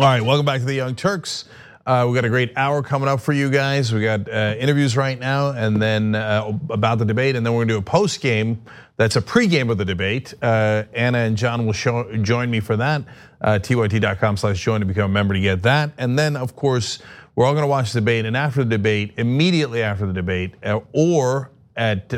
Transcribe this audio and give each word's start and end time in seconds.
All 0.00 0.06
right, 0.06 0.22
welcome 0.22 0.46
back 0.46 0.60
to 0.60 0.64
the 0.64 0.72
Young 0.72 0.94
Turks. 0.94 1.44
Uh, 1.84 2.06
we 2.08 2.14
got 2.14 2.24
a 2.24 2.30
great 2.30 2.56
hour 2.56 2.82
coming 2.82 3.06
up 3.06 3.20
for 3.20 3.34
you 3.34 3.50
guys. 3.50 3.92
We 3.92 4.00
got 4.00 4.32
uh, 4.32 4.54
interviews 4.58 4.96
right 4.96 5.18
now, 5.18 5.50
and 5.50 5.76
then 5.76 6.14
uh, 6.14 6.58
about 6.70 6.96
the 6.96 7.04
debate, 7.04 7.36
and 7.36 7.44
then 7.44 7.52
we're 7.52 7.64
gonna 7.64 7.74
do 7.74 7.78
a 7.80 7.82
post 7.82 8.22
game. 8.22 8.62
That's 8.96 9.16
a 9.16 9.20
pregame 9.20 9.70
of 9.70 9.76
the 9.76 9.84
debate. 9.84 10.32
Uh, 10.40 10.84
Anna 10.94 11.18
and 11.18 11.36
John 11.36 11.66
will 11.66 11.74
show, 11.74 12.10
join 12.22 12.50
me 12.50 12.60
for 12.60 12.78
that. 12.78 13.02
Uh, 13.42 13.58
tyt.com/join 13.58 14.80
to 14.80 14.86
become 14.86 15.10
a 15.10 15.12
member 15.12 15.34
to 15.34 15.40
get 15.40 15.60
that, 15.64 15.90
and 15.98 16.18
then 16.18 16.34
of 16.34 16.56
course 16.56 17.00
we're 17.34 17.44
all 17.44 17.52
gonna 17.52 17.66
watch 17.66 17.92
the 17.92 18.00
debate. 18.00 18.24
And 18.24 18.38
after 18.38 18.64
the 18.64 18.70
debate, 18.70 19.12
immediately 19.18 19.82
after 19.82 20.06
the 20.06 20.14
debate, 20.14 20.54
uh, 20.64 20.80
or 20.94 21.50
at 21.76 22.10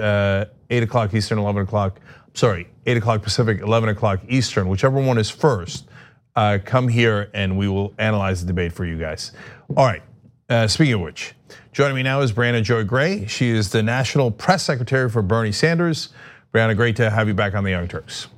eight 0.70 0.84
o'clock 0.84 1.12
Eastern, 1.14 1.38
eleven 1.38 1.62
o'clock. 1.64 1.98
Sorry, 2.34 2.68
eight 2.86 2.96
o'clock 2.96 3.22
Pacific, 3.22 3.60
eleven 3.60 3.88
o'clock 3.88 4.20
Eastern, 4.28 4.68
whichever 4.68 5.00
one 5.00 5.18
is 5.18 5.30
first 5.30 5.88
uh, 6.36 6.58
come 6.64 6.88
here 6.88 7.30
and 7.34 7.56
we 7.56 7.68
will 7.68 7.94
analyze 7.98 8.40
the 8.40 8.46
debate 8.46 8.72
for 8.72 8.84
you 8.84 8.98
guys. 8.98 9.32
All 9.76 9.86
right, 9.86 10.02
uh, 10.48 10.66
speaking 10.66 10.94
of 10.94 11.00
which, 11.00 11.34
joining 11.72 11.96
me 11.96 12.02
now 12.02 12.20
is 12.20 12.32
Briahna 12.32 12.62
Joy 12.62 12.84
Gray. 12.84 13.26
She 13.26 13.50
is 13.50 13.70
the 13.70 13.82
National 13.82 14.30
Press 14.30 14.62
Secretary 14.62 15.08
for 15.08 15.22
Bernie 15.22 15.52
Sanders. 15.52 16.10
Briahna, 16.52 16.76
great 16.76 16.96
to 16.96 17.10
have 17.10 17.28
you 17.28 17.34
back 17.34 17.54
on 17.54 17.64
the 17.64 17.70
Young 17.70 17.88
Turks. 17.88 18.28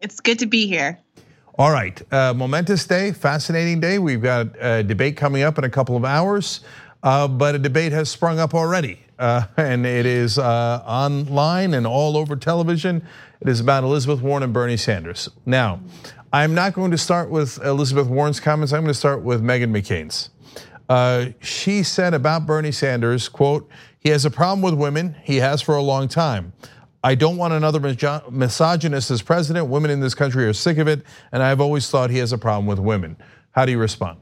It's 0.00 0.20
good 0.20 0.38
to 0.38 0.46
be 0.46 0.66
here. 0.66 0.98
All 1.58 1.72
right, 1.72 2.00
uh, 2.12 2.32
momentous 2.34 2.86
day, 2.86 3.10
fascinating 3.10 3.80
day. 3.80 3.98
We've 3.98 4.22
got 4.22 4.46
a 4.60 4.84
debate 4.84 5.16
coming 5.16 5.42
up 5.42 5.58
in 5.58 5.64
a 5.64 5.70
couple 5.70 5.96
of 5.96 6.04
hours, 6.04 6.60
uh, 7.02 7.26
but 7.26 7.56
a 7.56 7.58
debate 7.58 7.90
has 7.90 8.08
sprung 8.08 8.38
up 8.38 8.54
already, 8.54 9.00
uh, 9.18 9.46
and 9.56 9.84
it 9.84 10.06
is 10.06 10.38
uh, 10.38 10.84
online 10.86 11.74
and 11.74 11.84
all 11.84 12.16
over 12.16 12.36
television. 12.36 13.04
It 13.40 13.48
is 13.48 13.58
about 13.58 13.82
Elizabeth 13.82 14.20
Warren 14.20 14.44
and 14.44 14.52
Bernie 14.52 14.76
Sanders. 14.76 15.30
Now, 15.46 15.80
I'm 16.32 16.54
not 16.54 16.74
going 16.74 16.90
to 16.90 16.98
start 16.98 17.30
with 17.30 17.58
Elizabeth 17.64 18.06
Warren's 18.06 18.38
comments. 18.38 18.74
I'm 18.74 18.82
going 18.82 18.92
to 18.92 18.98
start 18.98 19.22
with 19.22 19.42
Meghan 19.42 19.70
McCain's. 19.70 20.28
Uh, 20.86 21.30
she 21.40 21.82
said 21.82 22.12
about 22.12 22.44
Bernie 22.44 22.72
Sanders, 22.72 23.30
quote, 23.30 23.70
he 23.98 24.10
has 24.10 24.26
a 24.26 24.30
problem 24.30 24.60
with 24.60 24.74
women. 24.74 25.16
He 25.22 25.36
has 25.36 25.62
for 25.62 25.74
a 25.76 25.82
long 25.82 26.06
time. 26.06 26.52
I 27.02 27.14
don't 27.14 27.38
want 27.38 27.54
another 27.54 27.80
misogynist 28.30 29.10
as 29.10 29.22
president. 29.22 29.68
Women 29.68 29.90
in 29.90 30.00
this 30.00 30.14
country 30.14 30.44
are 30.44 30.52
sick 30.52 30.76
of 30.76 30.86
it, 30.86 31.02
and 31.32 31.42
I've 31.42 31.62
always 31.62 31.88
thought 31.88 32.10
he 32.10 32.18
has 32.18 32.32
a 32.32 32.38
problem 32.38 32.66
with 32.66 32.78
women. 32.78 33.16
How 33.52 33.64
do 33.64 33.72
you 33.72 33.78
respond? 33.78 34.18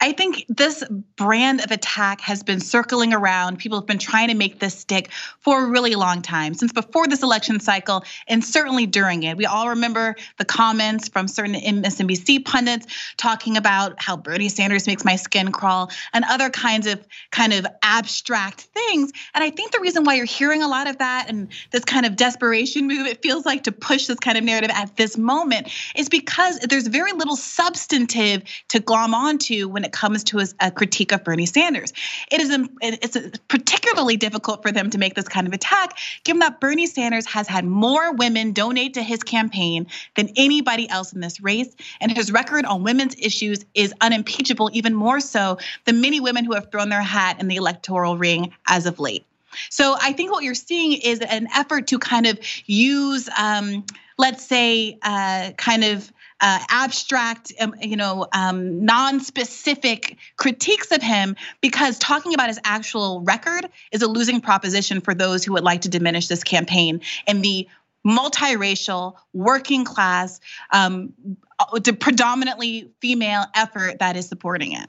I 0.00 0.12
think 0.12 0.44
this 0.48 0.84
brand 1.16 1.60
of 1.60 1.72
attack 1.72 2.20
has 2.20 2.44
been 2.44 2.60
circling 2.60 3.12
around. 3.12 3.58
People 3.58 3.78
have 3.78 3.86
been 3.86 3.98
trying 3.98 4.28
to 4.28 4.34
make 4.34 4.60
this 4.60 4.78
stick 4.78 5.10
for 5.40 5.64
a 5.64 5.66
really 5.68 5.96
long 5.96 6.22
time, 6.22 6.54
since 6.54 6.72
before 6.72 7.08
this 7.08 7.24
election 7.24 7.58
cycle, 7.58 8.04
and 8.28 8.44
certainly 8.44 8.86
during 8.86 9.24
it. 9.24 9.36
We 9.36 9.44
all 9.44 9.68
remember 9.68 10.14
the 10.36 10.44
comments 10.44 11.08
from 11.08 11.26
certain 11.26 11.54
MSNBC 11.54 12.44
pundits 12.44 12.86
talking 13.16 13.56
about 13.56 14.00
how 14.00 14.16
Bernie 14.16 14.48
Sanders 14.48 14.86
makes 14.86 15.04
my 15.04 15.16
skin 15.16 15.50
crawl 15.50 15.90
and 16.12 16.24
other 16.28 16.48
kinds 16.48 16.86
of 16.86 17.04
kind 17.32 17.52
of 17.52 17.66
abstract 17.82 18.60
things. 18.60 19.10
And 19.34 19.42
I 19.42 19.50
think 19.50 19.72
the 19.72 19.80
reason 19.80 20.04
why 20.04 20.14
you're 20.14 20.26
hearing 20.26 20.62
a 20.62 20.68
lot 20.68 20.86
of 20.86 20.98
that 20.98 21.26
and 21.28 21.48
this 21.72 21.84
kind 21.84 22.06
of 22.06 22.14
desperation 22.14 22.86
move, 22.86 23.06
it 23.06 23.20
feels 23.20 23.44
like 23.44 23.64
to 23.64 23.72
push 23.72 24.06
this 24.06 24.20
kind 24.20 24.38
of 24.38 24.44
narrative 24.44 24.70
at 24.72 24.96
this 24.96 25.18
moment, 25.18 25.72
is 25.96 26.08
because 26.08 26.60
there's 26.60 26.86
very 26.86 27.12
little 27.12 27.36
substantive 27.36 28.44
to 28.68 28.78
glom 28.78 29.12
onto 29.12 29.66
when 29.66 29.87
it 29.88 29.92
comes 29.92 30.22
to 30.24 30.44
a 30.60 30.70
critique 30.70 31.12
of 31.12 31.24
Bernie 31.24 31.46
Sanders. 31.46 31.94
It 32.30 32.40
is 32.40 32.50
it's 32.82 33.38
particularly 33.48 34.16
difficult 34.18 34.62
for 34.62 34.70
them 34.70 34.90
to 34.90 34.98
make 34.98 35.14
this 35.14 35.28
kind 35.28 35.46
of 35.46 35.54
attack, 35.54 35.96
given 36.24 36.40
that 36.40 36.60
Bernie 36.60 36.86
Sanders 36.86 37.26
has 37.26 37.48
had 37.48 37.64
more 37.64 38.12
women 38.12 38.52
donate 38.52 38.94
to 38.94 39.02
his 39.02 39.22
campaign 39.22 39.86
than 40.14 40.28
anybody 40.36 40.88
else 40.90 41.12
in 41.14 41.20
this 41.20 41.40
race, 41.40 41.74
and 42.00 42.12
his 42.14 42.30
record 42.30 42.66
on 42.66 42.82
women's 42.82 43.16
issues 43.18 43.64
is 43.74 43.94
unimpeachable, 44.02 44.68
even 44.74 44.94
more 44.94 45.20
so 45.20 45.56
than 45.86 46.02
many 46.02 46.20
women 46.20 46.44
who 46.44 46.52
have 46.52 46.70
thrown 46.70 46.90
their 46.90 47.02
hat 47.02 47.40
in 47.40 47.48
the 47.48 47.56
electoral 47.56 48.18
ring 48.18 48.52
as 48.66 48.84
of 48.84 49.00
late. 49.00 49.24
So 49.70 49.96
I 50.00 50.12
think 50.12 50.30
what 50.30 50.44
you're 50.44 50.54
seeing 50.54 51.00
is 51.00 51.20
an 51.20 51.48
effort 51.54 51.86
to 51.88 51.98
kind 51.98 52.26
of 52.26 52.38
use, 52.66 53.30
um, 53.38 53.86
let's 54.18 54.44
say, 54.44 54.98
uh, 55.02 55.52
kind 55.56 55.84
of 55.84 56.12
uh, 56.40 56.60
abstract, 56.68 57.52
um, 57.60 57.74
you 57.80 57.96
know, 57.96 58.26
um, 58.32 58.84
non-specific 58.84 60.16
critiques 60.36 60.90
of 60.92 61.02
him 61.02 61.36
because 61.60 61.98
talking 61.98 62.34
about 62.34 62.48
his 62.48 62.60
actual 62.64 63.20
record 63.22 63.68
is 63.92 64.02
a 64.02 64.08
losing 64.08 64.40
proposition 64.40 65.00
for 65.00 65.14
those 65.14 65.44
who 65.44 65.52
would 65.52 65.64
like 65.64 65.82
to 65.82 65.88
diminish 65.88 66.28
this 66.28 66.44
campaign 66.44 67.00
and 67.26 67.44
the 67.44 67.68
multiracial, 68.06 69.14
working 69.32 69.84
class, 69.84 70.40
um, 70.72 71.12
uh, 71.58 71.80
predominantly 71.98 72.90
female 73.00 73.44
effort 73.54 73.98
that 73.98 74.16
is 74.16 74.28
supporting 74.28 74.72
it. 74.72 74.88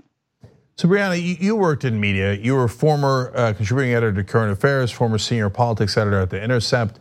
So 0.75 0.88
Briahna, 0.88 1.41
you 1.41 1.57
worked 1.57 1.83
in 1.83 1.99
media. 1.99 2.35
You 2.35 2.55
were 2.55 2.69
former 2.69 3.33
uh, 3.35 3.51
contributing 3.51 3.93
editor 3.93 4.13
to 4.13 4.23
Current 4.23 4.53
Affairs, 4.53 4.91
former 4.91 5.17
senior 5.17 5.49
politics 5.49 5.97
editor 5.97 6.21
at 6.21 6.29
The 6.29 6.41
Intercept. 6.41 6.99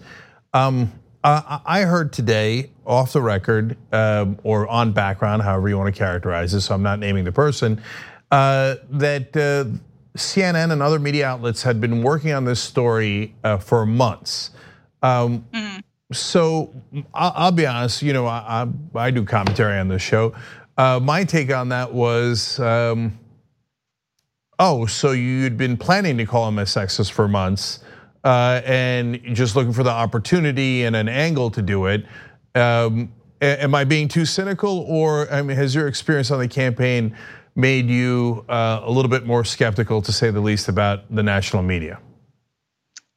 Um, 0.52 0.90
I 1.66 1.82
heard 1.82 2.12
today, 2.12 2.70
off 2.86 3.12
the 3.12 3.20
record 3.20 3.76
um, 3.92 4.38
or 4.44 4.66
on 4.66 4.92
background, 4.92 5.42
however 5.42 5.68
you 5.68 5.76
want 5.76 5.94
to 5.94 5.98
characterize 5.98 6.52
this, 6.52 6.66
so 6.66 6.74
I'm 6.74 6.82
not 6.82 6.98
naming 6.98 7.24
the 7.24 7.32
person, 7.32 7.82
uh, 8.30 8.76
that 8.90 9.36
uh, 9.36 9.68
CNN 10.16 10.72
and 10.72 10.82
other 10.82 10.98
media 10.98 11.26
outlets 11.26 11.62
had 11.62 11.80
been 11.80 12.02
working 12.02 12.32
on 12.32 12.44
this 12.44 12.60
story 12.60 13.34
uh, 13.44 13.58
for 13.58 13.84
months. 13.84 14.50
Um, 15.02 15.44
mm. 15.52 15.82
So 16.12 16.74
I'll 17.12 17.52
be 17.52 17.66
honest, 17.66 18.00
you 18.00 18.14
know, 18.14 18.26
I, 18.26 18.66
I 18.94 19.10
do 19.10 19.24
commentary 19.24 19.78
on 19.78 19.88
this 19.88 20.00
show. 20.00 20.34
My 20.78 21.24
take 21.24 21.52
on 21.52 21.68
that 21.68 21.92
was, 21.92 22.58
um, 22.60 23.18
oh, 24.58 24.86
so 24.86 25.12
you'd 25.12 25.58
been 25.58 25.76
planning 25.76 26.16
to 26.16 26.24
call 26.24 26.48
him 26.48 26.58
a 26.58 26.62
sexist 26.62 27.10
for 27.10 27.28
months 27.28 27.80
and 28.24 29.20
just 29.34 29.56
looking 29.56 29.72
for 29.72 29.82
the 29.82 29.90
opportunity 29.90 30.84
and 30.84 30.96
an 30.96 31.08
angle 31.08 31.50
to 31.50 31.62
do 31.62 31.86
it. 31.86 32.06
Um, 32.54 33.12
am 33.40 33.74
I 33.74 33.84
being 33.84 34.08
too 34.08 34.24
cynical, 34.24 34.80
or 34.80 35.30
I 35.32 35.42
mean, 35.42 35.56
has 35.56 35.74
your 35.74 35.86
experience 35.86 36.30
on 36.30 36.40
the 36.40 36.48
campaign 36.48 37.16
made 37.54 37.88
you 37.88 38.44
uh, 38.48 38.80
a 38.82 38.90
little 38.90 39.10
bit 39.10 39.26
more 39.26 39.44
skeptical, 39.44 40.00
to 40.02 40.12
say 40.12 40.30
the 40.30 40.40
least, 40.40 40.68
about 40.68 41.14
the 41.14 41.22
national 41.22 41.62
media? 41.62 42.00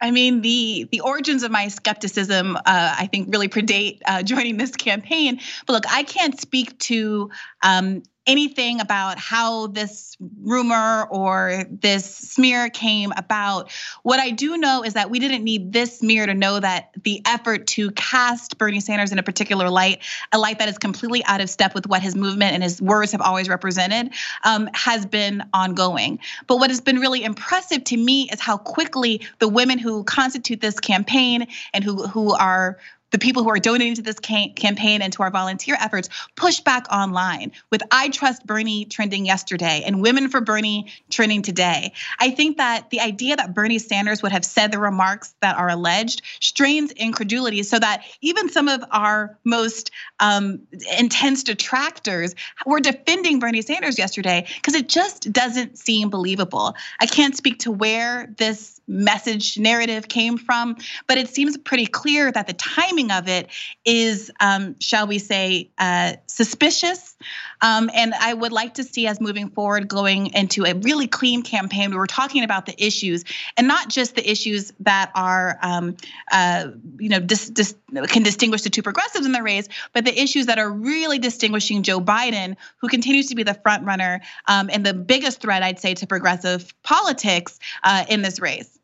I 0.02 0.10
mean, 0.10 0.42
the 0.42 0.88
the 0.92 1.02
origins 1.02 1.44
of 1.44 1.52
my 1.52 1.68
skepticism, 1.68 2.56
uh, 2.56 2.62
I 2.66 3.08
think, 3.12 3.32
really 3.32 3.48
predate 3.48 4.00
uh, 4.06 4.24
joining 4.32 4.58
this 4.58 4.72
campaign. 4.72 5.40
But 5.68 5.74
look, 5.74 5.84
I 5.94 6.04
can't 6.04 6.40
speak 6.40 6.78
to 6.80 7.30
um, 7.64 8.04
anything 8.28 8.80
about 8.80 9.18
how 9.18 9.68
this 9.68 10.16
rumor 10.42 11.08
or 11.09 11.66
this 11.70 12.06
smear 12.06 12.70
came 12.70 13.12
about. 13.18 13.72
What 14.04 14.20
I 14.20 14.30
do 14.30 14.58
know 14.58 14.84
is 14.84 14.94
that 14.94 15.09
we 15.09 15.20
didn't 15.20 15.44
need 15.44 15.74
this 15.74 16.00
smear 16.00 16.26
to 16.28 16.34
know 16.34 16.59
that 16.59 16.92
the 17.04 17.22
effort 17.26 17.66
to 17.68 17.92
cast 17.92 18.58
Bernie 18.58 18.80
Sanders 18.80 19.12
in 19.12 19.18
a 19.18 19.24
particular 19.24 19.70
light, 19.70 20.04
a 20.32 20.38
light 20.38 20.59
that 20.59 20.70
is 20.70 20.78
completely 20.78 21.24
out 21.26 21.42
of 21.42 21.50
step 21.50 21.74
with 21.74 21.88
what 21.88 22.02
his 22.02 22.16
movement 22.16 22.54
and 22.54 22.62
his 22.62 22.82
words 22.82 23.12
have 23.12 23.22
always 23.22 23.50
represented, 23.50 24.14
um, 24.44 24.70
has 24.74 25.06
been 25.06 25.44
ongoing. 25.53 26.20
But 26.46 26.58
what 26.58 26.70
has 26.70 26.82
been 26.82 27.00
really 27.00 27.24
impressive 27.24 27.84
to 27.86 27.98
me 27.98 28.30
is 28.32 28.40
how 28.40 28.58
quickly 28.58 29.22
the 29.40 29.48
women 29.48 29.80
who 29.80 30.03
constitute 30.03 30.62
this 30.62 30.80
campaign 30.80 31.48
and 31.74 31.84
who 31.84 32.08
who 32.08 32.34
are 32.34 32.78
the 33.12 33.20
people 33.20 33.44
who 33.44 33.50
are 33.50 33.60
donating 33.60 33.96
to 33.96 34.02
this 34.02 34.20
campaign 34.20 35.02
and 35.02 35.14
to 35.14 35.24
our 35.24 35.32
volunteer 35.32 35.78
efforts 35.80 36.10
push 36.36 36.60
back 36.62 36.88
online 36.92 37.52
with 37.70 37.82
I 37.92 38.10
Trust 38.10 38.46
Bernie 38.46 38.86
trending 38.86 39.26
yesterday 39.26 39.84
and 39.86 40.02
Women 40.02 40.30
for 40.30 40.42
Bernie 40.42 40.92
trending 41.10 41.42
today. 41.42 41.94
I 42.20 42.32
think 42.32 42.58
that 42.58 42.90
the 42.90 43.00
idea 43.00 43.36
that 43.36 43.54
Bernie 43.54 43.80
Sanders 43.80 44.22
would 44.24 44.32
have 44.32 44.46
said 44.46 44.72
the 44.72 44.80
remarks 44.80 45.36
that 45.42 45.58
are 45.58 45.70
alleged 45.70 46.22
strains 46.40 46.92
incredulity 46.92 47.64
so 47.64 47.80
that 47.80 48.04
even 48.22 48.50
some 48.50 48.68
of 48.68 48.84
our 48.92 49.38
most 49.44 49.91
um, 50.20 50.62
intense 50.97 51.44
detractors 51.44 52.35
were 52.66 52.80
defending 52.80 53.40
Bernie 53.40 53.62
Sanders 53.62 53.97
yesterday 53.97 54.47
because 54.56 54.74
it 54.74 54.88
just 54.88 55.32
doesn't 55.32 55.78
seem 55.78 56.09
believable. 56.09 56.76
I 57.00 57.06
can't 57.06 57.35
speak 57.35 57.59
to 57.59 57.72
where 57.72 58.34
this 58.38 58.80
message 58.88 59.58
narrative 59.58 60.08
came 60.08 60.38
from, 60.38 60.76
but 61.08 61.18
it 61.18 61.30
seems 61.30 61.58
pretty 61.58 61.85
clear 61.85 62.32
that 62.32 62.47
the 62.47 62.53
timing 62.53 63.01
of 63.09 63.30
it 63.30 63.48
is, 63.86 64.30
um, 64.42 64.76
shall 64.80 65.08
we 65.08 65.18
say, 65.18 65.72
uh, 65.78 66.14
suspicious. 66.28 67.16
Um, 67.62 67.90
and 67.94 68.14
I 68.14 68.34
would 68.34 68.52
like 68.52 68.74
to 68.76 68.84
see 68.84 69.08
us 69.08 69.22
moving 69.22 69.50
forward 69.50 69.88
going 69.88 70.34
into 70.34 70.66
a 70.66 70.74
really 70.74 71.08
clean 71.08 71.42
campaign 71.42 71.92
where 71.92 72.00
we're 72.00 72.08
talking 72.08 72.44
about 72.44 72.66
the 72.66 72.84
issues 72.84 73.24
and 73.56 73.68
not 73.68 73.88
just 73.90 74.16
the 74.16 74.30
issues 74.30 74.74
that 74.82 75.12
are, 75.16 75.58
um, 75.62 75.96
uh, 76.32 76.68
you 77.00 77.09
know, 77.09 77.20
dis- 77.20 77.50
dis- 77.50 77.76
can 78.08 78.24
distinguish 78.24 78.64
the 78.64 78.70
two 78.70 78.82
progressives 78.82 79.26
in 79.26 79.32
the 79.32 79.44
race, 79.44 79.68
but 79.94 80.06
the 80.06 80.20
issues 80.20 80.47
that 80.47 80.59
are 80.59 80.70
really 80.70 81.18
distinguishing 81.18 81.84
Joe 81.84 82.02
Biden, 82.02 82.58
who 82.78 82.88
continues 82.88 83.28
to 83.28 83.36
be 83.36 83.44
the 83.44 83.54
front 83.54 83.86
runner 83.86 84.22
um, 84.47 84.70
and 84.72 84.86
the 84.86 84.94
biggest 84.94 85.42
threat, 85.42 85.64
I'd 85.64 85.80
say, 85.80 85.94
to 85.96 86.08
progressive 86.08 86.74
politics 86.84 87.59
uh, 87.84 88.06
in 88.09 88.22
this 88.22 88.40
race. 88.40 88.80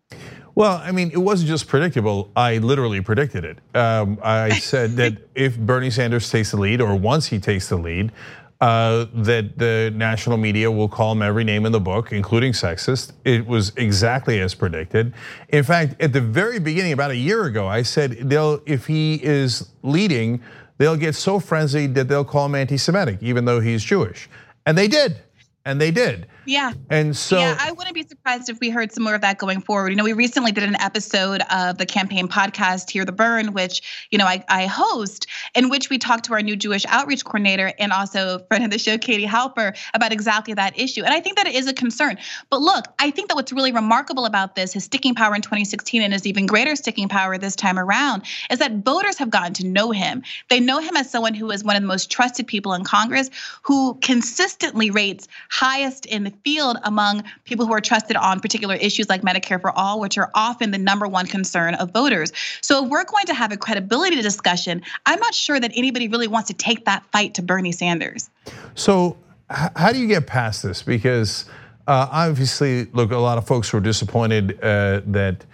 Well, 0.57 0.81
I 0.83 0.92
mean, 0.92 1.12
it 1.12 1.19
wasn't 1.19 1.50
just 1.50 1.68
predictable. 1.68 2.31
I 2.36 2.57
literally 2.57 3.00
predicted 3.00 3.45
it. 3.45 3.59
Um, 3.75 4.18
I 4.24 4.50
said 4.57 4.95
that 4.95 5.15
if 5.36 5.56
Bernie 5.56 5.92
Sanders 5.92 6.31
takes 6.31 6.50
the 6.50 6.57
lead, 6.57 6.81
or 6.81 6.95
once 6.95 7.27
he 7.27 7.38
takes 7.38 7.69
the 7.69 7.75
lead, 7.75 8.12
uh, 8.59 9.06
that 9.13 9.59
the 9.59 9.94
national 9.94 10.38
media 10.38 10.71
will 10.71 10.89
call 10.89 11.12
him 11.12 11.21
every 11.21 11.44
name 11.44 11.68
in 11.68 11.71
the 11.71 11.80
book, 11.80 12.12
including 12.12 12.54
sexist. 12.54 13.12
It 13.24 13.45
was 13.45 13.71
exactly 13.77 14.39
as 14.39 14.56
predicted. 14.56 15.13
In 15.50 15.63
fact, 15.63 16.01
at 16.01 16.12
the 16.12 16.21
very 16.21 16.57
beginning, 16.57 16.94
about 16.94 17.12
a 17.12 17.15
year 17.15 17.44
ago, 17.44 17.68
I 17.68 17.83
said 17.83 18.13
they'll 18.27 18.60
if 18.65 18.88
he 18.88 19.24
is 19.24 19.69
leading, 19.83 20.42
they'll 20.80 20.98
get 20.98 21.13
so 21.13 21.39
frenzied 21.39 21.94
that 21.94 22.07
they'll 22.07 22.25
call 22.25 22.48
him 22.48 22.56
anti-Semitic, 22.56 23.19
even 23.21 23.45
though 23.45 23.60
he's 23.60 23.83
Jewish, 23.83 24.27
and 24.65 24.75
they 24.75 24.88
did 24.88 25.21
and 25.68 25.80
they 25.80 25.92
did. 25.92 26.25
Yeah. 26.48 26.72
And 26.90 27.16
so 27.16 27.38
Yeah, 27.38 27.58
I 27.60 27.74
wouldn't 27.74 27.94
be 27.94 28.04
surprised 28.04 28.50
if 28.50 28.58
we 28.62 28.70
heard 28.70 28.94
some 28.94 29.04
more 29.04 29.14
of 29.14 29.22
that 29.22 29.38
going 29.38 29.60
forward. 29.60 29.90
You 29.90 29.98
know, 29.98 30.06
we 30.06 30.14
recently 30.14 30.54
did 30.54 30.64
an 30.64 30.80
episode 30.80 31.42
of 31.52 31.78
the 31.78 31.86
campaign 31.86 32.30
podcast, 32.30 32.90
Hear 32.90 33.04
the 33.04 33.12
Bern, 33.12 33.52
which, 33.52 34.08
you 34.12 34.18
know, 34.18 34.26
I, 34.26 34.46
I 34.48 34.66
host, 34.66 35.28
in 35.56 35.68
which 35.68 35.90
we 35.90 35.98
talked 35.98 36.24
to 36.26 36.34
our 36.34 36.42
new 36.42 36.56
Jewish 36.56 36.86
outreach 36.88 37.26
coordinator 37.26 37.74
and 37.80 37.92
also 37.92 38.40
friend 38.48 38.64
of 38.64 38.72
the 38.72 38.80
show, 38.80 38.98
Katie 38.98 39.26
Halper, 39.26 39.78
about 39.94 40.14
exactly 40.14 40.54
that 40.54 40.80
issue. 40.80 41.04
And 41.04 41.14
I 41.14 41.20
think 41.20 41.36
that 41.36 41.48
it 41.48 41.56
is 41.56 41.68
a 41.68 41.74
concern. 41.74 42.18
But 42.50 42.62
look, 42.62 42.86
I 42.98 43.12
think 43.12 43.28
that 43.28 43.36
what's 43.36 43.52
really 43.52 43.74
remarkable 43.74 44.26
about 44.26 44.56
this, 44.56 44.72
his 44.72 44.86
sticking 44.86 45.16
power 45.16 45.36
in 45.36 45.42
2016 45.42 46.02
and 46.02 46.14
his 46.14 46.26
even 46.26 46.46
greater 46.46 46.78
sticking 46.78 47.10
power 47.10 47.38
this 47.38 47.58
time 47.58 47.78
around, 47.78 48.24
is 48.50 48.60
that 48.60 48.86
voters 48.86 49.18
have 49.18 49.30
gotten 49.30 49.54
to 49.56 49.68
know 49.68 49.92
him. 49.92 50.24
They 50.50 50.62
know 50.62 50.80
him 50.80 50.96
as 50.96 51.12
someone 51.12 51.34
who 51.34 51.52
is 51.52 51.66
one 51.66 51.76
of 51.76 51.82
the 51.82 51.88
most 51.90 52.10
trusted 52.10 52.48
people 52.48 52.74
in 52.74 52.86
Congress, 52.86 53.30
who 53.64 53.96
consistently 54.02 54.92
rates 54.92 55.28
highest 55.50 56.06
in 56.06 56.24
the 56.24 56.37
field 56.44 56.78
among 56.84 57.24
people 57.45 57.66
who 57.66 57.74
are 57.74 57.81
trusted 57.81 58.16
on 58.16 58.39
particular 58.39 58.75
issues 58.75 59.10
like 59.10 59.22
Medicare 59.22 59.60
for 59.60 59.72
all, 59.72 60.00
which 60.00 60.18
are 60.18 60.31
often 60.34 60.72
the 60.72 60.78
number 60.78 61.07
one 61.07 61.25
concern 61.25 61.75
of 61.75 61.92
voters. 61.92 62.31
So 62.62 62.84
if 62.84 62.89
we're 62.89 63.06
going 63.06 63.25
to 63.25 63.34
have 63.34 63.51
a 63.51 63.57
credibility 63.57 64.22
discussion, 64.22 64.81
I'm 65.06 65.19
not 65.19 65.34
sure 65.34 65.60
that 65.60 65.72
anybody 65.75 66.07
really 66.07 66.28
wants 66.28 66.48
to 66.48 66.54
take 66.54 66.86
that 66.86 67.06
fight 67.12 67.34
to 67.36 67.42
Bernie 67.42 67.72
Sanders. 67.72 68.30
So 68.75 69.18
how 69.50 69.92
do 69.94 70.00
you 70.00 70.07
get 70.07 70.28
past 70.28 70.63
this? 70.63 70.84
Because 70.84 71.45
uh, 71.88 72.07
obviously, 72.12 72.86
look, 72.86 73.12
a 73.12 73.18
lot 73.18 73.38
of 73.38 73.48
folks 73.48 73.72
were 73.72 73.80
disappointed 73.80 74.60
uh, 74.62 75.01
that 75.06 75.45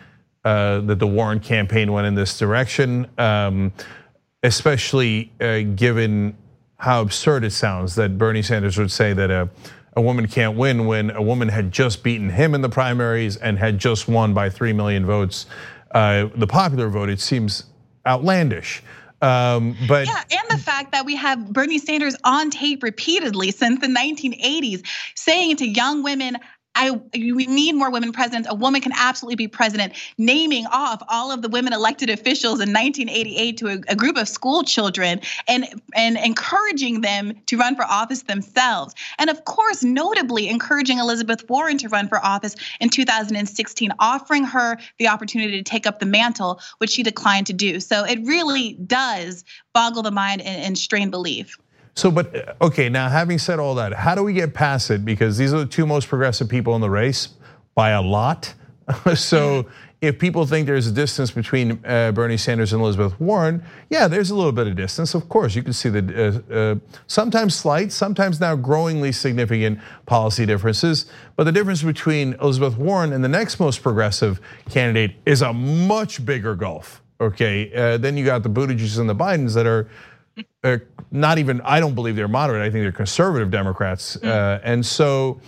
uh, 0.44 0.82
that 0.82 1.00
the 1.00 1.08
Warren 1.08 1.40
campaign 1.40 1.94
went 1.94 2.06
in 2.06 2.16
this 2.16 2.38
direction, 2.38 3.08
um, 3.18 3.72
especially 4.42 5.32
given 5.76 6.36
how 6.78 7.02
absurd 7.02 7.46
it 7.46 7.52
sounds 7.52 7.96
that 7.96 8.18
Bernie 8.18 8.42
Sanders 8.42 8.78
would 8.78 8.92
say 8.92 9.14
that 9.14 9.32
a 9.32 9.50
a 9.96 10.02
woman 10.02 10.28
can't 10.28 10.58
win 10.58 10.86
when 10.86 11.12
a 11.12 11.22
woman 11.22 11.50
had 11.50 11.72
just 11.72 12.04
beaten 12.04 12.30
him 12.30 12.56
in 12.56 12.62
the 12.62 12.70
primaries 12.70 13.38
and 13.38 13.60
had 13.60 13.78
just 13.78 14.08
won 14.08 14.34
by 14.34 14.50
3 14.50 14.74
million 14.74 15.06
votes. 15.06 15.46
Uh, 15.92 16.28
the 16.36 16.48
popular 16.48 16.90
vote, 16.90 17.10
it 17.10 17.20
seems 17.20 17.66
outlandish. 18.06 18.84
Um, 19.22 19.78
but 19.88 20.06
yeah, 20.06 20.22
and 20.32 20.50
the 20.60 20.62
fact 20.62 20.92
that 20.92 21.06
we 21.06 21.16
have 21.16 21.54
Bernie 21.54 21.80
Sanders 21.80 22.16
on 22.26 22.50
tape 22.50 22.84
repeatedly 22.84 23.52
since 23.52 23.80
the 23.80 23.88
1980s 23.88 24.86
saying 25.16 25.56
to 25.58 25.68
young 25.68 26.04
women, 26.04 26.38
I 26.76 26.92
we 27.14 27.46
need 27.46 27.74
more 27.76 27.92
women 27.92 28.12
presidents. 28.12 28.48
A 28.50 28.56
woman 28.56 28.82
can 28.82 28.94
absolutely 28.96 29.36
be 29.36 29.48
president. 29.48 29.94
Naming 30.18 30.66
off 30.68 31.04
all 31.08 31.32
of 31.32 31.42
the 31.42 31.50
women 31.50 31.72
elected 31.72 32.10
officials 32.10 32.60
in 32.60 32.70
1988 32.70 33.58
to 33.58 33.68
a, 33.68 33.78
a, 33.90 33.96
group 33.96 34.18
of 34.18 34.28
school 34.28 34.64
children 34.64 35.22
and 35.48 35.82
and 35.96 36.18
encouraging 36.18 37.02
them 37.02 37.34
to 37.46 37.58
run 37.58 37.76
for 37.76 37.86
office 37.86 38.24
themselves. 38.24 38.96
And 39.20 39.30
of 39.30 39.46
course, 39.46 39.84
notably 39.84 40.50
encouraging 40.50 40.98
Elizabeth 41.00 41.48
Warren 41.48 41.78
to 41.80 41.90
run 41.90 42.08
for 42.08 42.24
office 42.26 42.56
in 42.80 42.90
2016, 42.90 43.92
offering 44.00 44.44
her 44.44 44.78
the 44.98 45.08
opportunity 45.08 45.58
to 45.58 45.64
take 45.64 45.86
up 45.86 46.00
the 46.00 46.06
mantle, 46.06 46.60
which 46.80 46.90
she 46.90 47.04
declined 47.04 47.48
to 47.48 47.54
do. 47.54 47.80
So 47.80 48.04
it 48.04 48.20
really 48.26 48.74
does 48.74 49.44
boggle 49.74 50.02
the 50.02 50.12
mind 50.12 50.42
and, 50.42 50.64
and 50.64 50.78
strain 50.78 51.12
belief. 51.12 51.58
So, 51.96 52.10
but 52.10 52.58
okay, 52.62 52.90
now 52.90 53.10
having 53.10 53.38
said 53.38 53.60
all 53.60 53.76
that, 53.76 53.94
how 53.94 54.16
do 54.16 54.24
we 54.24 54.34
get 54.34 54.54
past 54.54 54.90
it? 54.90 55.06
Because 55.06 55.38
these 55.38 55.54
are 55.54 55.60
the 55.60 55.66
two 55.66 55.86
most 55.86 56.08
progressive 56.08 56.50
people 56.50 56.76
in 56.76 56.82
the 56.82 56.90
race 56.90 57.30
by 57.76 57.92
a 57.92 58.02
lot. 58.02 58.54
so, 59.16 59.68
if 60.04 60.20
people 60.20 60.46
think 60.46 60.68
there's 60.68 60.86
a 60.86 60.92
distance 60.92 61.32
between 61.32 61.80
uh, 61.86 62.12
Bernie 62.12 62.36
Sanders 62.36 62.74
and 62.74 62.82
Elizabeth 62.82 63.18
Warren, 63.22 63.64
yeah, 63.90 64.10
there's 64.10 64.32
a 64.32 64.36
little 64.36 64.52
bit 64.52 64.68
of 64.68 64.76
distance. 64.76 65.14
Of 65.14 65.30
course, 65.30 65.56
you 65.56 65.64
can 65.64 65.72
see 65.72 65.88
the 65.88 66.44
uh, 66.52 66.54
uh, 66.54 66.76
sometimes 67.08 67.56
slight, 67.56 67.90
sometimes 67.94 68.42
now 68.42 68.58
growingly 68.58 69.14
significant 69.14 69.80
policy 70.06 70.46
differences. 70.46 71.06
But 71.38 71.46
the 71.46 71.54
difference 71.54 71.84
between 71.84 72.34
Elizabeth 72.42 72.78
Warren 72.78 73.14
and 73.14 73.24
the 73.24 73.30
next 73.30 73.62
most 73.62 73.82
progressive 73.82 74.42
candidate 74.70 75.16
is 75.26 75.42
a 75.42 75.54
much 75.54 76.26
bigger 76.26 76.54
gulf. 76.54 77.02
Okay, 77.22 77.74
uh, 77.74 77.96
then 77.96 78.18
you 78.18 78.26
got 78.26 78.44
the 78.44 78.50
Buttigieg 78.50 79.00
and 79.00 79.10
the 79.10 79.16
Bidens 79.16 79.54
that 79.54 79.66
are 79.66 79.88
uh, 80.64 80.78
not 81.12 81.38
even 81.38 81.62
I 81.62 81.80
don't 81.80 81.96
believe 81.96 82.16
they're 82.16 82.28
moderate. 82.28 82.62
I 82.62 82.70
think 82.70 82.84
they're 82.84 82.92
conservative 82.92 83.52
Democrats. 83.52 84.18
Mm. 84.18 84.28
Uh, 84.28 84.60
and 84.64 84.86
so, 84.86 85.42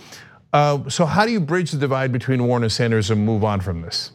uh, 0.52 0.88
so 0.88 1.06
how 1.06 1.24
do 1.24 1.32
you 1.32 1.40
bridge 1.40 1.70
the 1.70 1.78
divide 1.78 2.12
between 2.12 2.46
Warren 2.46 2.62
and 2.62 2.72
Sanders 2.72 3.10
and 3.10 3.24
move 3.24 3.44
on 3.44 3.60
from 3.60 3.82
this? 3.82 4.12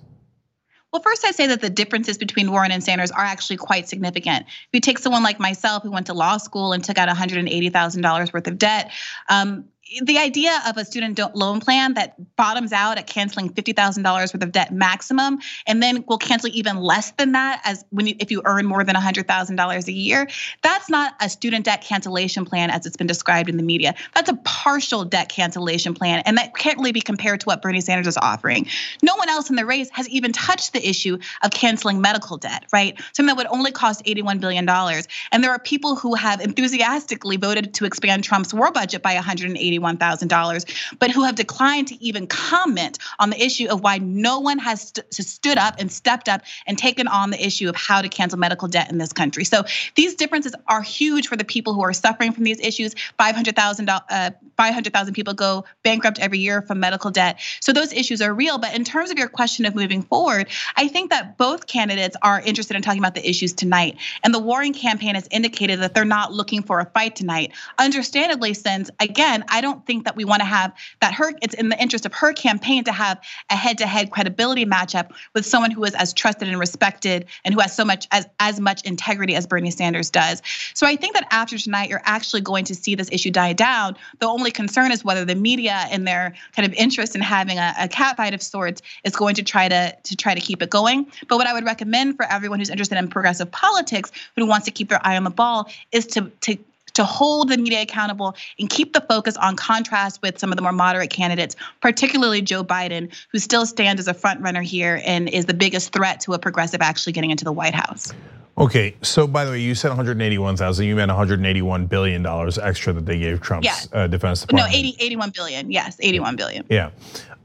Well, 0.92 1.02
first, 1.02 1.24
I 1.24 1.32
say 1.32 1.48
that 1.48 1.62
the 1.62 1.70
differences 1.70 2.18
between 2.18 2.52
Warren 2.52 2.72
and 2.72 2.84
Sanders 2.84 3.12
are 3.12 3.24
actually 3.24 3.56
quite 3.58 3.88
significant. 3.88 4.46
If 4.46 4.70
you 4.74 4.82
take 4.82 5.00
someone 5.00 5.24
like 5.24 5.40
myself 5.40 5.84
who 5.84 5.92
went 5.92 6.08
to 6.08 6.14
law 6.14 6.36
school 6.36 6.74
and 6.74 6.84
took 6.84 6.98
out 6.98 7.08
$180,000 7.08 8.34
worth 8.34 8.48
of 8.48 8.58
debt, 8.58 8.92
um, 9.30 9.66
the 10.04 10.18
idea 10.18 10.58
of 10.68 10.78
a 10.78 10.86
student 10.86 11.20
loan 11.36 11.60
plan 11.60 11.94
that 11.96 12.16
bottoms 12.38 12.72
out 12.72 12.98
at 12.98 13.08
canceling 13.08 13.50
$50,000 13.50 14.04
worth 14.06 14.34
of 14.42 14.52
debt 14.52 14.72
maximum 14.72 15.40
and 15.68 15.84
then 15.84 16.04
will 16.08 16.18
cancel 16.18 16.50
even 16.54 16.78
less 16.78 17.12
than 17.12 17.34
that 17.34 17.62
as 17.66 17.84
when 17.90 18.08
you, 18.08 18.16
if 18.20 18.32
you 18.32 18.42
earn 18.46 18.66
more 18.66 18.84
than 18.84 18.96
$100,000 18.96 19.88
a 19.88 19.92
year, 19.92 20.28
that's 20.62 20.90
not 20.90 21.14
a 21.20 21.30
student 21.30 21.66
debt 21.66 21.82
cancellation 21.82 22.46
plan 22.46 22.70
as 22.70 22.86
it's 22.86 22.96
been 22.96 23.08
described 23.08 23.50
in 23.50 23.58
the 23.58 23.64
media. 23.64 23.94
That's 24.16 24.30
a 24.30 24.36
partial 24.46 25.04
debt 25.04 25.30
cancellation 25.30 25.94
plan 25.94 26.24
and 26.26 26.38
that 26.38 26.56
can't 26.56 26.78
really 26.78 26.94
be 26.94 27.02
compared 27.02 27.42
to 27.42 27.46
what 27.46 27.62
Bernie 27.62 27.82
Sanders 27.82 28.08
is 28.08 28.18
offering. 28.18 28.68
No 29.02 29.16
one 29.16 29.30
else 29.30 29.50
in 29.50 29.58
the 29.58 29.66
race 29.66 29.90
has 29.92 30.08
even 30.08 30.32
touched 30.32 30.74
the 30.74 30.88
issue 30.88 31.18
of 31.44 31.52
canceling 31.52 32.00
medical 32.00 32.38
debt, 32.38 32.66
right? 32.72 32.98
Something 33.14 33.28
that 33.28 33.38
would 33.38 33.48
only 33.48 33.72
cost 33.72 34.06
$81 34.06 34.40
billion. 34.40 34.68
And 34.70 35.44
there 35.44 35.52
are 35.52 35.60
people 35.60 35.96
who 35.96 36.16
have 36.16 36.40
enthusiastically 36.40 37.36
voted 37.36 37.74
to 37.76 37.86
expand 37.86 38.24
Trump's 38.24 38.54
war 38.54 38.72
budget 38.72 39.02
by 39.02 39.16
180 39.16 39.81
$81,000, 39.82 40.96
but 41.00 41.12
who 41.12 41.24
have 41.24 41.36
declined 41.36 41.88
to 41.90 42.04
even 42.04 42.28
comment 42.28 42.98
on 43.20 43.30
the 43.30 43.44
issue 43.44 43.68
of 43.70 43.82
why 43.82 43.98
no 43.98 44.40
one 44.40 44.60
has 44.60 44.82
st- 44.82 45.14
stood 45.14 45.58
up 45.58 45.76
and 45.80 45.92
stepped 45.92 46.30
up 46.30 46.42
and 46.68 46.78
taken 46.78 47.08
on 47.08 47.32
the 47.32 47.46
issue 47.46 47.70
of 47.70 47.76
how 47.76 48.02
to 48.02 48.10
cancel 48.10 48.40
medical 48.40 48.68
debt 48.68 48.92
in 48.92 48.98
this 48.98 49.14
country. 49.14 49.44
So 49.44 49.64
these 49.96 50.16
differences 50.16 50.56
are 50.68 50.82
huge 50.82 51.28
for 51.28 51.36
the 51.36 51.46
people 51.46 51.74
who 51.74 51.82
are 51.82 51.94
suffering 51.94 52.32
from 52.32 52.44
these 52.44 52.60
issues. 52.60 52.96
500,000 53.18 53.90
uh, 53.90 54.32
500,000 54.58 55.14
people 55.14 55.34
go 55.34 55.66
bankrupt 55.84 56.20
every 56.20 56.40
year 56.40 56.62
from 56.62 56.80
medical 56.80 57.10
debt. 57.10 57.40
So 57.62 57.74
those 57.74 57.94
issues 57.94 58.22
are 58.22 58.34
real. 58.34 58.58
But 58.58 58.76
in 58.76 58.84
terms 58.84 59.10
of 59.10 59.18
your 59.18 59.28
question 59.28 59.66
of 59.66 59.76
moving 59.76 60.04
forward, 60.04 60.48
I 60.76 60.88
think 60.88 61.10
that 61.10 61.38
both 61.38 61.68
candidates 61.68 62.16
are 62.22 62.40
interested 62.40 62.76
in 62.76 62.82
talking 62.82 63.00
about 63.00 63.16
the 63.16 63.28
issues 63.28 63.54
tonight. 63.54 63.98
And 64.24 64.34
the 64.34 64.40
Warren 64.40 64.74
campaign 64.74 65.16
has 65.16 65.28
indicated 65.32 65.80
that 65.80 65.94
they're 65.94 66.06
not 66.06 66.34
looking 66.34 66.62
for 66.62 66.80
a 66.80 66.86
fight 66.86 67.16
tonight. 67.16 67.54
Understandably, 67.78 68.54
since 68.54 68.90
again, 69.00 69.46
I 69.48 69.62
don't 69.62 69.71
think 69.86 70.06
that 70.06 70.16
we 70.16 70.26
want 70.26 70.42
to 70.42 70.46
have 70.46 70.74
that 71.00 71.14
her 71.14 71.32
it's 71.42 71.54
in 71.56 71.70
the 71.70 71.82
interest 71.82 72.06
of 72.06 72.14
her 72.14 72.34
campaign 72.34 72.84
to 72.84 72.92
have 72.92 73.20
a 73.50 73.56
head-to-head 73.56 74.12
credibility 74.12 74.66
matchup 74.66 75.12
with 75.34 75.46
someone 75.46 75.72
who 75.72 75.84
is 75.84 75.94
as 75.96 76.14
trusted 76.14 76.48
and 76.48 76.60
respected 76.60 77.26
and 77.44 77.54
who 77.54 77.60
has 77.60 77.76
so 77.76 77.86
much 77.86 78.08
as 78.12 78.28
as 78.40 78.60
much 78.60 78.82
integrity 78.84 79.36
as 79.36 79.48
Bernie 79.48 79.72
Sanders 79.72 80.10
does. 80.10 80.42
So 80.74 80.88
I 80.88 80.96
think 80.96 81.14
that 81.14 81.28
after 81.32 81.58
tonight 81.58 81.90
you're 81.90 82.02
actually 82.06 82.42
going 82.42 82.66
to 82.66 82.76
see 82.76 82.96
this 82.96 83.10
issue 83.12 83.32
die 83.32 83.54
down. 83.54 83.96
The 84.20 84.28
only 84.28 84.52
concern 84.52 84.92
is 84.92 85.04
whether 85.04 85.26
the 85.26 85.36
media 85.36 85.86
and 85.92 86.08
their 86.08 86.34
kind 86.56 86.68
of 86.68 86.74
interest 86.74 87.16
in 87.16 87.22
having 87.22 87.58
a, 87.58 87.74
a 87.80 87.88
catfight 87.88 88.34
of 88.34 88.42
sorts 88.42 88.82
is 89.04 89.16
going 89.16 89.36
to 89.36 89.44
try 89.44 89.68
to 89.68 89.96
to 90.04 90.16
try 90.16 90.34
to 90.34 90.42
keep 90.42 90.62
it 90.62 90.70
going. 90.70 91.12
But 91.28 91.38
what 91.38 91.48
I 91.48 91.54
would 91.54 91.66
recommend 91.66 92.16
for 92.16 92.26
everyone 92.26 92.60
who's 92.60 92.70
interested 92.70 92.98
in 92.98 93.08
progressive 93.08 93.52
politics 93.52 94.12
who 94.36 94.46
wants 94.46 94.66
to 94.66 94.72
keep 94.72 94.90
their 94.90 95.06
eye 95.06 95.18
on 95.18 95.24
the 95.24 95.30
ball 95.30 95.70
is 95.92 96.06
to 96.08 96.32
to 96.42 96.58
to 96.94 97.04
hold 97.04 97.50
the 97.50 97.58
media 97.58 97.82
accountable 97.82 98.36
and 98.60 98.70
keep 98.70 98.94
the 98.94 99.02
focus 99.02 99.38
on 99.38 99.56
contrast 99.56 100.22
with 100.22 100.40
some 100.40 100.52
of 100.52 100.56
the 100.56 100.62
more 100.62 100.72
moderate 100.72 101.10
candidates, 101.10 101.56
particularly 101.82 102.42
Joe 102.42 102.64
Biden, 102.64 103.14
who 103.32 103.40
still 103.40 103.66
stands 103.66 104.00
as 104.00 104.08
a 104.08 104.14
front 104.14 104.42
runner 104.42 104.62
here 104.62 105.02
and 105.06 105.30
is 105.30 105.46
the 105.46 105.54
biggest 105.54 105.94
threat 105.94 106.20
to 106.22 106.34
a 106.34 106.40
progressive 106.40 106.82
actually 106.82 107.14
getting 107.14 107.32
into 107.32 107.46
the 107.46 107.52
White 107.52 107.76
House. 107.76 108.14
Okay, 108.58 108.96
so 109.02 109.26
by 109.26 109.46
the 109.46 109.52
way, 109.52 109.60
you 109.60 109.74
said 109.74 109.90
181,000. 109.90 110.86
You 110.86 110.96
meant 110.96 111.10
181 111.10 111.86
billion 111.88 112.22
dollars 112.22 112.58
extra 112.58 112.94
that 112.94 113.06
they 113.06 113.18
gave 113.18 113.42
Trump's 113.42 113.66
yeah. 113.66 114.00
uh, 114.00 114.08
defense 114.08 114.42
department. 114.42 114.72
No, 114.72 114.78
80, 114.78 114.98
81 115.00 115.30
billion. 115.32 115.72
Yes, 115.72 115.98
81 116.00 116.36
billion. 116.36 116.66
Yeah. 116.70 116.92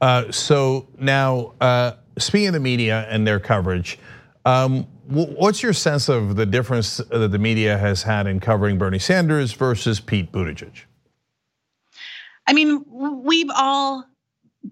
Uh, 0.01 0.31
so 0.31 0.89
now, 0.99 1.55
uh, 1.61 1.93
speaking 2.19 2.49
of 2.49 2.55
the 2.55 2.61
media 2.61 3.07
and 3.09 3.27
their 3.27 3.41
coverage, 3.41 3.99
um, 4.45 4.87
what's 5.09 5.63
your 5.63 5.73
sense 5.73 6.09
of 6.09 6.37
the 6.37 6.47
difference 6.47 7.01
uh, 7.01 7.19
that 7.19 7.29
the 7.29 7.39
media 7.39 7.79
has 7.79 8.03
had 8.03 8.27
in 8.27 8.41
covering 8.41 8.79
Bernie 8.79 8.99
Sanders 8.99 9.53
versus 9.53 10.01
Pete 10.01 10.33
Buttigieg? 10.33 10.83
I 12.47 12.53
mean, 12.53 12.85
we've 12.89 13.51
all 13.55 14.05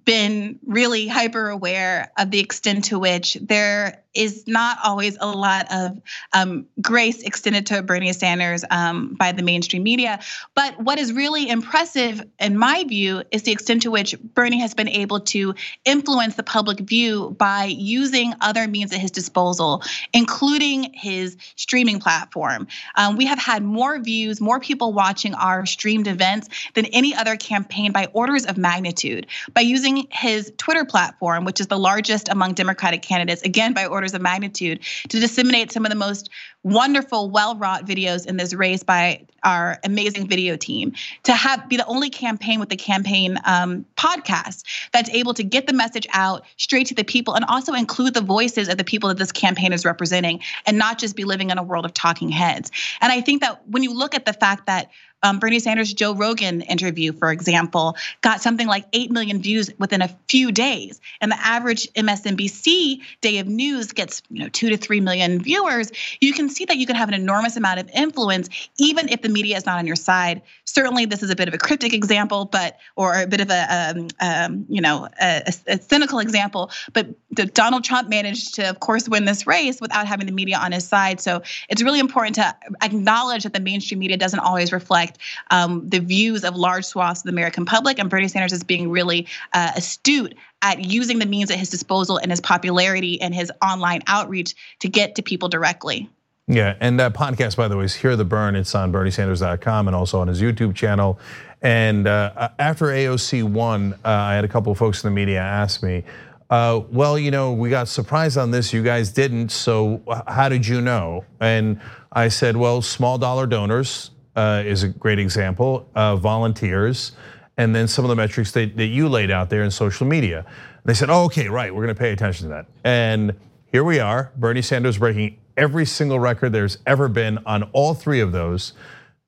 been 0.04 0.58
really 0.66 1.06
hyper 1.06 1.48
aware 1.48 2.10
of 2.18 2.30
the 2.30 2.40
extent 2.40 2.84
to 2.86 2.98
which 2.98 3.34
there 3.40 4.04
is 4.14 4.46
not 4.46 4.78
always 4.84 5.16
a 5.20 5.26
lot 5.26 5.66
of 5.72 6.00
um, 6.32 6.66
grace 6.80 7.20
extended 7.22 7.66
to 7.66 7.82
Bernie 7.82 8.12
Sanders 8.12 8.64
um, 8.70 9.14
by 9.18 9.32
the 9.32 9.42
mainstream 9.42 9.82
media. 9.82 10.20
But 10.54 10.80
what 10.80 10.98
is 10.98 11.12
really 11.12 11.48
impressive, 11.48 12.22
in 12.38 12.56
my 12.56 12.84
view, 12.84 13.24
is 13.32 13.42
the 13.42 13.52
extent 13.52 13.82
to 13.82 13.90
which 13.90 14.14
Bernie 14.34 14.60
has 14.60 14.72
been 14.72 14.88
able 14.88 15.20
to 15.20 15.54
influence 15.84 16.36
the 16.36 16.44
public 16.44 16.78
view 16.80 17.34
by 17.38 17.64
using 17.64 18.34
other 18.40 18.68
means 18.68 18.92
at 18.92 19.00
his 19.00 19.10
disposal, 19.10 19.82
including 20.12 20.92
his 20.92 21.36
streaming 21.56 21.98
platform. 21.98 22.68
Um, 22.94 23.16
we 23.16 23.26
have 23.26 23.38
had 23.38 23.64
more 23.64 23.98
views, 23.98 24.40
more 24.40 24.60
people 24.60 24.92
watching 24.92 25.34
our 25.34 25.66
streamed 25.66 26.06
events 26.06 26.48
than 26.74 26.86
any 26.86 27.14
other 27.14 27.36
campaign 27.36 27.90
by 27.90 28.06
orders 28.12 28.46
of 28.46 28.56
magnitude. 28.56 29.26
By 29.52 29.62
using 29.62 29.83
his 30.10 30.52
Twitter 30.58 30.84
platform, 30.84 31.44
which 31.44 31.60
is 31.60 31.66
the 31.66 31.78
largest 31.78 32.28
among 32.28 32.54
Democratic 32.54 33.02
candidates, 33.02 33.42
again 33.42 33.72
by 33.72 33.86
orders 33.86 34.14
of 34.14 34.22
magnitude 34.22 34.80
to 35.08 35.20
disseminate 35.20 35.72
some 35.72 35.84
of 35.84 35.90
the 35.90 35.96
most 35.96 36.30
wonderful, 36.64 37.30
well-wrought 37.30 37.87
videos 37.87 38.26
in 38.26 38.37
this 38.37 38.54
race 38.54 38.83
by 38.83 39.25
our 39.44 39.78
amazing 39.85 40.26
video 40.26 40.56
team. 40.56 40.94
To 41.25 41.33
have 41.33 41.68
be 41.68 41.76
the 41.76 41.87
only 41.87 42.11
campaign 42.11 42.59
with 42.59 42.71
the 42.71 42.76
campaign 42.76 43.38
um, 43.44 43.85
podcast 43.97 44.64
that's 44.92 45.11
able 45.11 45.35
to 45.35 45.44
get 45.44 45.66
the 45.66 45.75
message 45.75 46.06
out 46.12 46.44
straight 46.56 46.87
to 46.88 46.94
the 46.94 47.04
people 47.04 47.35
and 47.35 47.44
also 47.44 47.75
include 47.75 48.14
the 48.14 48.23
voices 48.23 48.68
of 48.68 48.78
the 48.78 48.85
people 48.85 49.11
that 49.11 49.18
this 49.18 49.30
campaign 49.30 49.73
is 49.73 49.85
representing, 49.85 50.40
and 50.66 50.78
not 50.78 50.99
just 50.99 51.14
be 51.14 51.25
living 51.25 51.50
in 51.50 51.59
a 51.59 51.62
world 51.62 51.85
of 51.85 51.92
talking 51.92 52.30
heads. 52.30 52.71
And 53.00 53.12
I 53.12 53.21
think 53.21 53.42
that 53.42 53.68
when 53.68 53.83
you 53.83 53.92
look 53.92 54.14
at 54.14 54.25
the 54.25 54.33
fact 54.33 54.66
that 54.66 54.90
um, 55.25 55.38
Bernie 55.38 55.59
Sanders' 55.59 55.94
Joe 55.94 56.14
Rogan 56.14 56.61
interview, 56.61 57.12
for 57.12 57.33
example, 57.33 57.97
got 58.21 58.42
something 58.42 58.66
like 58.66 58.85
8 58.92 59.11
million 59.11 59.40
views 59.40 59.71
within 59.78 60.02
a 60.02 60.09
few 60.28 60.52
days. 60.52 61.00
And 61.23 61.33
the 61.33 61.38
average 61.38 61.90
MSNBC 61.94 63.00
day 63.23 63.38
of 63.38 63.49
news 63.49 63.92
gets, 63.92 64.23
you 64.28 64.40
know, 64.40 64.50
two 64.50 64.68
to 64.68 64.76
3 64.76 65.00
million 65.00 65.40
viewers. 65.40 65.90
You 66.21 66.35
can 66.35 66.50
see 66.54 66.64
that 66.64 66.76
you 66.76 66.87
can 66.87 66.96
have 66.96 67.08
an 67.08 67.14
enormous 67.14 67.56
amount 67.56 67.80
of 67.80 67.90
influence, 67.94 68.49
even 68.78 69.08
if 69.08 69.23
the 69.23 69.28
media 69.28 69.56
is 69.56 69.66
not 69.66 69.78
on 69.78 69.87
your 69.87 69.96
side. 69.96 70.42
Certainly, 70.64 71.06
this 71.06 71.23
is 71.23 71.30
a 71.30 71.37
bit 71.37 71.49
of 71.49 71.54
a 71.54 71.58
cryptic 71.58 71.92
example, 71.92 72.46
but, 72.46 72.78
or 72.96 73.20
a 73.20 73.26
bit 73.26 73.40
of 73.40 73.50
a, 73.50 73.94
um, 73.96 74.08
um, 74.20 74.66
you 74.68 74.80
know, 74.80 75.08
a, 75.20 75.42
a, 75.66 75.78
cynical 75.78 76.18
example. 76.18 76.70
But 76.92 77.08
Donald 77.54 77.84
Trump 77.84 78.08
managed 78.08 78.54
to, 78.54 78.68
of 78.68 78.80
course, 78.80 79.08
win 79.08 79.25
this 79.25 79.46
race 79.46 79.80
without 79.80 80.06
having 80.06 80.26
the 80.26 80.32
media 80.32 80.56
on 80.56 80.73
his 80.73 80.87
side. 80.87 81.20
So 81.20 81.42
it's 81.68 81.82
really 81.82 82.00
important 82.00 82.37
to 82.37 82.54
acknowledge 82.82 83.44
that 83.44 83.52
the 83.52 83.61
mainstream 83.61 83.99
media 83.99 84.16
doesn't 84.16 84.40
always 84.40 84.73
reflect 84.73 85.18
um, 85.50 85.88
the 85.88 85.99
views 86.00 86.44
of 86.44 86.56
large 86.56 86.84
swaths 86.84 87.20
of 87.20 87.25
the 87.25 87.30
American 87.30 87.64
public. 87.64 87.99
And 87.99 88.11
Bernie 88.11 88.28
Sanders 88.28 88.52
is 88.52 88.64
being 88.64 88.90
really 88.90 89.26
uh, 89.52 89.73
astute 89.76 90.34
at 90.62 90.82
using 90.82 91.18
the 91.18 91.26
means 91.26 91.50
at 91.50 91.58
his 91.58 91.70
disposal 91.70 92.16
and 92.16 92.30
his 92.30 92.40
popularity 92.40 93.20
and 93.20 93.34
his 93.34 93.52
online 93.62 94.02
outreach 94.06 94.54
to 94.80 94.88
get 94.88 95.14
to 95.16 95.23
people 95.23 95.49
directly. 95.49 96.08
Yeah, 96.46 96.76
and 96.80 97.00
that 97.00 97.14
podcast, 97.14 97.56
by 97.56 97.68
the 97.68 97.76
way, 97.76 97.84
is 97.84 97.94
Hear 97.94 98.16
the 98.16 98.24
Bern. 98.24 98.54
It's 98.54 98.74
on 98.74 98.92
BernieSanders.com 98.92 99.88
and 99.88 99.96
also 99.96 100.20
on 100.20 100.28
his 100.28 100.42
YouTube 100.42 100.74
channel. 100.74 101.18
And 101.62 102.06
uh, 102.06 102.50
after 102.58 102.86
AOC 102.86 103.44
won, 103.44 103.94
uh, 104.04 104.08
I 104.08 104.34
had 104.34 104.44
a 104.44 104.48
couple 104.48 104.70
of 104.70 104.76
folks 104.76 105.02
in 105.02 105.08
the 105.08 105.14
media 105.14 105.40
ask 105.40 105.82
me, 105.82 106.04
uh, 106.50 106.82
well, 106.90 107.18
you 107.18 107.30
know, 107.30 107.52
we 107.52 107.70
got 107.70 107.88
surprised 107.88 108.36
on 108.36 108.50
this. 108.50 108.74
You 108.74 108.82
guys 108.82 109.10
didn't. 109.10 109.48
So 109.48 110.02
how 110.26 110.50
did 110.50 110.66
you 110.66 110.82
know? 110.82 111.24
And 111.40 111.80
I 112.12 112.28
said, 112.28 112.58
well, 112.58 112.82
small 112.82 113.16
dollar 113.16 113.46
donors 113.46 114.10
is 114.36 114.82
a 114.82 114.88
great 114.88 115.18
example. 115.18 115.88
Volunteers, 115.94 117.12
and 117.56 117.74
then 117.74 117.88
some 117.88 118.04
of 118.04 118.10
the 118.10 118.16
metrics 118.16 118.52
that, 118.52 118.76
that 118.76 118.86
you 118.86 119.08
laid 119.08 119.30
out 119.30 119.48
there 119.48 119.62
in 119.62 119.70
social 119.70 120.06
media. 120.06 120.44
They 120.84 120.92
said, 120.92 121.08
oh, 121.08 121.24
okay, 121.24 121.48
right, 121.48 121.74
we're 121.74 121.84
going 121.84 121.94
to 121.94 121.98
pay 121.98 122.12
attention 122.12 122.48
to 122.48 122.54
that. 122.54 122.66
And 122.84 123.34
here 123.72 123.82
we 123.82 123.98
are, 123.98 124.30
Bernie 124.36 124.60
Sanders 124.60 124.98
breaking 124.98 125.38
every 125.56 125.87
single 125.87 126.18
record 126.18 126.52
there's 126.52 126.78
ever 126.87 127.08
been 127.08 127.38
on 127.46 127.64
all 127.73 127.94
three 127.94 128.20
of 128.20 128.32
those. 128.32 128.73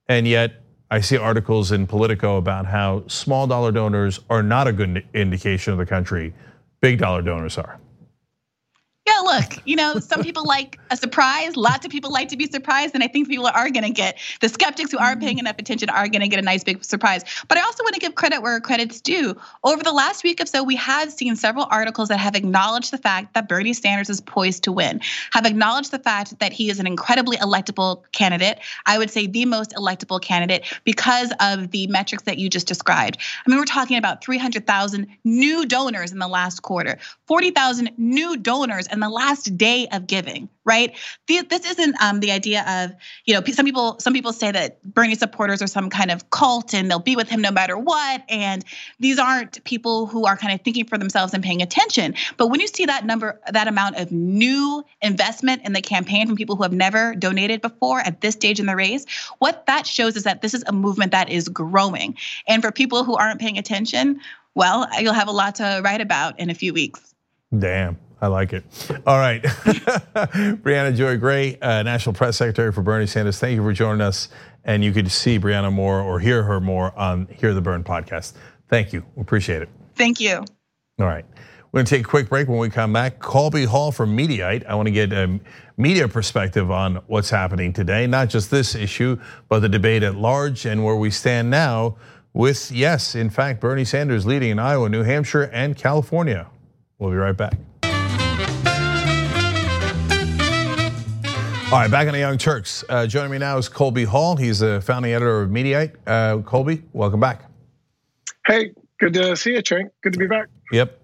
And 0.09 0.27
yet, 0.27 0.63
I 0.91 1.01
see 1.01 1.17
articles 1.17 1.73
in 1.73 1.87
Politico 1.87 2.37
about 2.37 2.67
how 2.67 3.03
small 3.09 3.47
dollar 3.47 3.73
donors 3.73 4.21
are 4.31 4.43
not 4.43 4.69
a 4.69 4.73
good 4.73 5.05
indication 5.15 5.73
of 5.73 5.79
the 5.79 5.87
country. 5.87 6.33
Big 6.81 6.99
dollar 6.99 7.23
donors 7.23 7.59
are. 7.59 7.79
Yeah, 9.07 9.21
look, 9.21 9.63
you 9.65 9.77
know, 9.77 10.01
some 10.01 10.25
people 10.25 10.45
like 10.45 10.81
a 10.91 10.97
surprise. 10.97 11.57
Lots 11.57 11.87
of 11.87 11.93
people 11.93 12.11
like 12.11 12.29
to 12.31 12.37
be 12.37 12.49
surprised. 12.49 12.93
And 12.93 13.05
I 13.05 13.07
think 13.07 13.29
people 13.29 13.47
are 13.47 13.71
going 13.71 13.85
to 13.85 13.91
get, 13.91 14.19
the 14.41 14.49
skeptics 14.49 14.91
who 14.91 14.99
aren't 14.99 15.19
mm-hmm. 15.19 15.27
paying 15.27 15.39
enough 15.39 15.59
attention 15.59 15.89
are 15.91 16.09
going 16.09 16.23
to 16.23 16.29
get 16.29 16.41
a 16.41 16.43
nice 16.43 16.65
big 16.65 16.83
surprise. 16.83 17.23
But 17.47 17.57
I 17.57 17.61
also 17.61 17.85
want 17.85 17.95
to 17.95 18.01
give 18.01 18.17
credit 18.17 18.43
where 18.43 18.59
credit's 18.59 19.01
due. 19.01 19.37
Over 19.63 19.85
the 19.85 19.93
last 19.93 20.25
week 20.25 20.43
or 20.43 20.47
so, 20.47 20.65
we 20.65 20.75
have 20.75 21.13
seen 21.13 21.37
several 21.37 21.69
articles 21.71 22.09
that 22.09 22.19
have 22.19 22.35
acknowledged 22.35 22.91
the 22.91 22.99
fact 22.99 23.35
that 23.35 23.49
Bernie 23.49 23.75
Sanders 23.75 24.11
is 24.11 24.21
poised 24.21 24.65
to 24.65 24.73
win, 24.73 25.01
have 25.31 25.47
acknowledged 25.47 25.93
the 25.93 26.01
fact 26.01 26.41
that 26.41 26.53
he 26.53 26.69
is 26.69 26.81
an 26.81 26.87
incredibly 26.89 27.37
electable 27.37 28.03
candidate. 28.11 28.59
I 28.87 28.99
would 28.99 29.11
say 29.11 29.29
the 29.29 29.45
most 29.45 29.71
electable 29.75 30.21
candidate 30.21 30.65
because 30.83 31.33
of 31.39 31.71
the 31.71 31.87
metrics 31.87 32.25
that 32.25 32.39
you 32.39 32.51
just 32.51 32.67
described. 32.67 33.19
I 33.47 33.51
mean, 33.51 33.59
we're 33.61 33.67
talking 33.67 33.99
about 33.99 34.25
300,000 34.25 35.07
new 35.23 35.65
donors 35.65 36.11
in 36.11 36.19
the 36.19 36.29
last 36.29 36.63
quarter, 36.63 36.99
40,000 37.29 37.91
new 37.97 38.37
donors 38.37 38.89
in 38.97 39.01
the 39.01 39.09
last 39.09 39.57
day 39.57 39.87
of 39.93 40.07
giving, 40.07 40.49
right? 40.65 40.97
This 41.29 41.71
isn't 41.71 42.03
um, 42.03 42.21
the 42.21 42.33
idea 42.33 42.65
of, 42.67 42.97
you 43.27 43.35
know, 43.35 43.45
some 43.45 43.65
people 43.65 43.99
some 44.01 44.13
people 44.13 44.33
say 44.33 44.51
that 44.51 44.83
Bernie 44.83 45.15
supporters 45.15 45.63
are 45.63 45.67
some 45.67 45.91
kind 45.91 46.11
of 46.11 46.31
cult 46.31 46.75
and 46.75 46.91
they'll 46.91 46.99
be 46.99 47.15
with 47.15 47.29
him 47.29 47.43
no 47.43 47.51
matter 47.51 47.79
what. 47.79 48.23
And 48.29 48.65
these 48.99 49.19
aren't 49.19 49.63
people 49.65 50.07
who 50.07 50.25
are 50.25 50.37
kind 50.37 50.55
of 50.55 50.63
thinking 50.63 50.87
for 50.87 50.99
themselves 50.99 51.35
and 51.35 51.45
paying 51.45 51.63
attention. 51.63 52.15
But 52.39 52.49
when 52.49 52.61
you 52.61 52.67
see 52.67 52.87
that 52.87 53.05
number, 53.05 53.41
that 53.53 53.69
amount 53.69 53.97
of 53.97 54.11
new 54.11 54.83
investment 55.03 55.63
in 55.65 55.75
the 55.75 55.83
campaign 55.83 56.27
from 56.27 56.37
people 56.37 56.57
who 56.57 56.63
have 56.63 56.73
never 56.73 57.15
donated 57.15 57.61
before 57.61 58.01
at 58.01 58.23
this 58.23 58.35
stage 58.35 58.59
in 58.59 58.67
the 58.67 58.77
race, 58.77 59.05
what 59.39 59.67
that 59.67 59.87
shows 59.87 60.17
is 60.17 60.25
that 60.25 60.41
this 60.41 60.55
is 60.55 60.65
a 60.67 60.73
movement 60.73 61.13
that 61.13 61.29
is 61.29 61.49
growing. 61.49 62.17
And 62.49 62.63
for 62.63 62.73
people 62.73 63.05
who 63.05 63.15
aren't 63.15 63.41
paying 63.41 63.59
attention, 63.59 64.21
well, 64.55 64.89
you'll 64.99 65.13
have 65.13 65.29
a 65.29 65.33
lot 65.33 65.57
to 65.57 65.83
write 65.85 66.01
about 66.01 66.41
in 66.41 66.49
a 66.49 66.55
few 66.55 66.73
weeks. 66.73 67.15
Damn. 67.57 67.99
I 68.21 68.29
like 68.29 68.53
it. 68.55 68.65
All 69.07 69.19
right. 69.19 69.43
Briahna 69.43 70.97
Joy 70.97 71.19
Gray, 71.19 71.59
uh, 71.61 71.83
National 71.83 72.15
Press 72.15 72.39
Secretary 72.39 72.73
for 72.73 72.83
Bernie 72.83 73.07
Sanders, 73.07 73.39
thank 73.39 73.57
you 73.57 73.63
for 73.63 73.73
joining 73.75 74.01
us. 74.01 74.29
And 74.65 74.83
you 74.83 74.93
could 74.93 75.11
see 75.13 75.39
Briahna 75.39 75.73
more 75.73 76.01
or 76.01 76.19
hear 76.19 76.43
her 76.43 76.61
more 76.61 76.99
on 76.99 77.27
Hear 77.27 77.53
the 77.53 77.61
Bern 77.61 77.85
podcast. 77.85 78.33
Thank 78.69 78.93
you. 78.93 79.05
We 79.15 79.23
appreciate 79.23 79.63
it. 79.63 79.69
Thank 79.95 80.19
you. 80.19 80.45
All 80.99 81.07
right. 81.07 81.25
We're 81.71 81.81
going 81.81 81.87
to 81.87 81.97
take 81.97 82.07
a 82.07 82.09
quick 82.09 82.29
break 82.31 82.49
when 82.49 82.59
we 82.59 82.71
come 82.71 82.93
back. 82.93 83.19
Colby 83.19 83.65
Hall 83.65 83.93
from 83.93 84.17
Mediaite. 84.17 84.65
I 84.67 84.75
want 84.75 84.87
to 84.87 84.93
get 84.93 85.13
a 85.13 85.39
media 85.77 86.09
perspective 86.09 86.71
on 86.71 86.97
what's 87.07 87.29
happening 87.29 87.73
today, 87.73 88.07
not 88.07 88.31
just 88.31 88.51
this 88.51 88.75
issue, 88.75 89.21
but 89.49 89.61
the 89.61 89.69
debate 89.69 90.03
at 90.03 90.17
large 90.17 90.65
and 90.65 90.85
where 90.85 90.97
we 90.97 91.11
stand 91.11 91.51
now 91.51 91.97
with, 92.33 92.73
yes, 92.73 93.15
in 93.15 93.29
fact, 93.29 93.61
Bernie 93.61 93.85
Sanders 93.85 94.25
leading 94.25 94.51
in 94.51 94.59
Iowa, 94.59 94.89
New 94.89 95.03
Hampshire, 95.03 95.45
and 95.53 95.77
California. 95.77 96.49
We'll 96.99 97.11
be 97.11 97.17
right 97.17 97.37
back. 97.37 97.55
All 101.67 101.73
right, 101.73 101.91
back 101.91 102.07
on 102.07 102.13
the 102.13 102.21
Young 102.21 102.39
Turks. 102.39 102.85
Uh, 102.89 103.09
joining 103.09 103.33
me 103.33 103.39
now 103.39 103.59
is 103.59 103.69
Colby 103.69 104.05
Hall. 104.05 104.37
He's 104.37 104.61
the 104.61 104.81
founding 104.81 105.13
editor 105.13 105.43
of 105.43 105.51
Mediaite. 105.51 105.97
Uh, 106.07 106.39
Colby, 106.43 106.85
welcome 106.93 107.19
back. 107.19 107.43
Hey, 108.47 108.71
good 109.01 109.13
to 109.15 109.37
see 109.37 109.51
you, 109.51 109.63
Cenk. 109.63 109.91
Good 110.03 110.13
to 110.13 110.19
be 110.19 110.29
back. 110.29 110.47
Yep. 110.71 111.03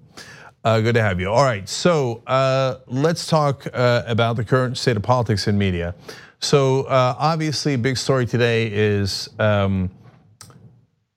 Uh, 0.65 0.81
good 0.81 0.95
to 0.95 1.03
have 1.03 1.19
you. 1.19 1.29
All 1.29 1.43
right, 1.43 1.69
so 1.69 2.23
uh, 2.29 2.77
let's 2.87 3.27
talk 3.27 3.67
uh, 3.75 4.05
about 4.07 4.37
the 4.37 4.45
current 4.45 4.79
state 4.79 4.97
of 4.97 5.03
politics 5.03 5.49
in 5.49 5.59
media. 5.59 5.97
So 6.39 6.85
uh, 6.85 7.17
obviously, 7.19 7.75
big 7.75 7.97
story 7.97 8.25
today 8.25 8.71
is 8.73 9.29
um, 9.41 9.91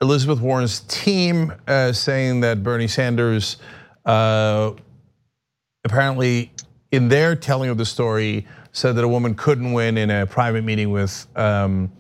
Elizabeth 0.02 0.42
Warren's 0.42 0.80
team 0.82 1.54
saying 1.92 2.42
that 2.42 2.64
Bernie 2.64 2.88
Sanders 2.88 3.58
apparently, 4.06 6.52
in 6.92 7.10
their 7.10 7.36
telling 7.36 7.70
of 7.70 7.78
the 7.78 7.86
story, 7.86 8.48
said 8.72 8.96
that 8.98 9.04
a 9.04 9.08
woman 9.08 9.36
couldn't 9.36 9.74
win 9.74 9.98
in 9.98 10.12
a 10.12 10.26
private 10.26 10.64
meeting 10.64 10.92
with 10.92 11.28
um, 11.36 11.92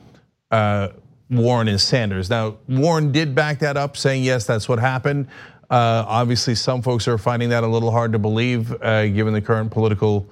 uh, 0.51 0.89
Warren 1.29 1.67
and 1.67 1.79
Sanders. 1.79 2.29
Now, 2.29 2.57
Warren 2.67 3.11
did 3.11 3.33
back 3.33 3.59
that 3.59 3.77
up, 3.77 3.97
saying 3.97 4.23
yes, 4.23 4.45
that's 4.45 4.69
what 4.69 4.79
happened. 4.79 5.27
Uh, 5.69 6.05
obviously, 6.07 6.53
some 6.53 6.81
folks 6.81 7.07
are 7.07 7.17
finding 7.17 7.49
that 7.49 7.63
a 7.63 7.67
little 7.67 7.91
hard 7.91 8.11
to 8.11 8.19
believe, 8.19 8.71
uh, 8.81 9.07
given 9.07 9.33
the 9.33 9.41
current 9.41 9.71
political 9.71 10.29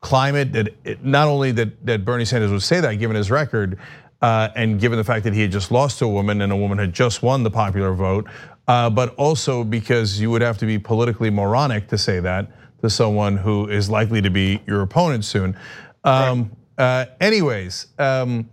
climate. 0.00 0.52
That 0.52 0.74
it, 0.84 1.04
not 1.04 1.28
only 1.28 1.52
that 1.52 1.86
that 1.86 2.04
Bernie 2.04 2.24
Sanders 2.24 2.50
would 2.50 2.62
say 2.62 2.80
that, 2.80 2.94
given 2.94 3.14
his 3.14 3.30
record, 3.30 3.78
uh, 4.22 4.48
and 4.56 4.80
given 4.80 4.98
the 4.98 5.04
fact 5.04 5.24
that 5.24 5.34
he 5.34 5.42
had 5.42 5.52
just 5.52 5.70
lost 5.70 6.00
to 6.00 6.06
a 6.06 6.08
woman 6.08 6.40
and 6.40 6.52
a 6.52 6.56
woman 6.56 6.78
had 6.78 6.92
just 6.92 7.22
won 7.22 7.44
the 7.44 7.50
popular 7.50 7.92
vote, 7.92 8.26
uh, 8.26 8.51
but 8.66 9.14
also 9.16 9.64
because 9.64 10.20
you 10.20 10.30
would 10.30 10.42
have 10.42 10.58
to 10.58 10.66
be 10.66 10.78
politically 10.78 11.30
moronic 11.30 11.88
to 11.88 11.98
say 11.98 12.20
that 12.20 12.50
to 12.82 12.90
someone 12.90 13.36
who 13.36 13.68
is 13.68 13.88
likely 13.88 14.20
to 14.20 14.30
be 14.30 14.60
your 14.66 14.82
opponent 14.82 15.24
soon. 15.24 15.56
Um, 16.04 16.50
uh, 16.76 17.06
anyways, 17.20 17.86
um, 17.98 18.48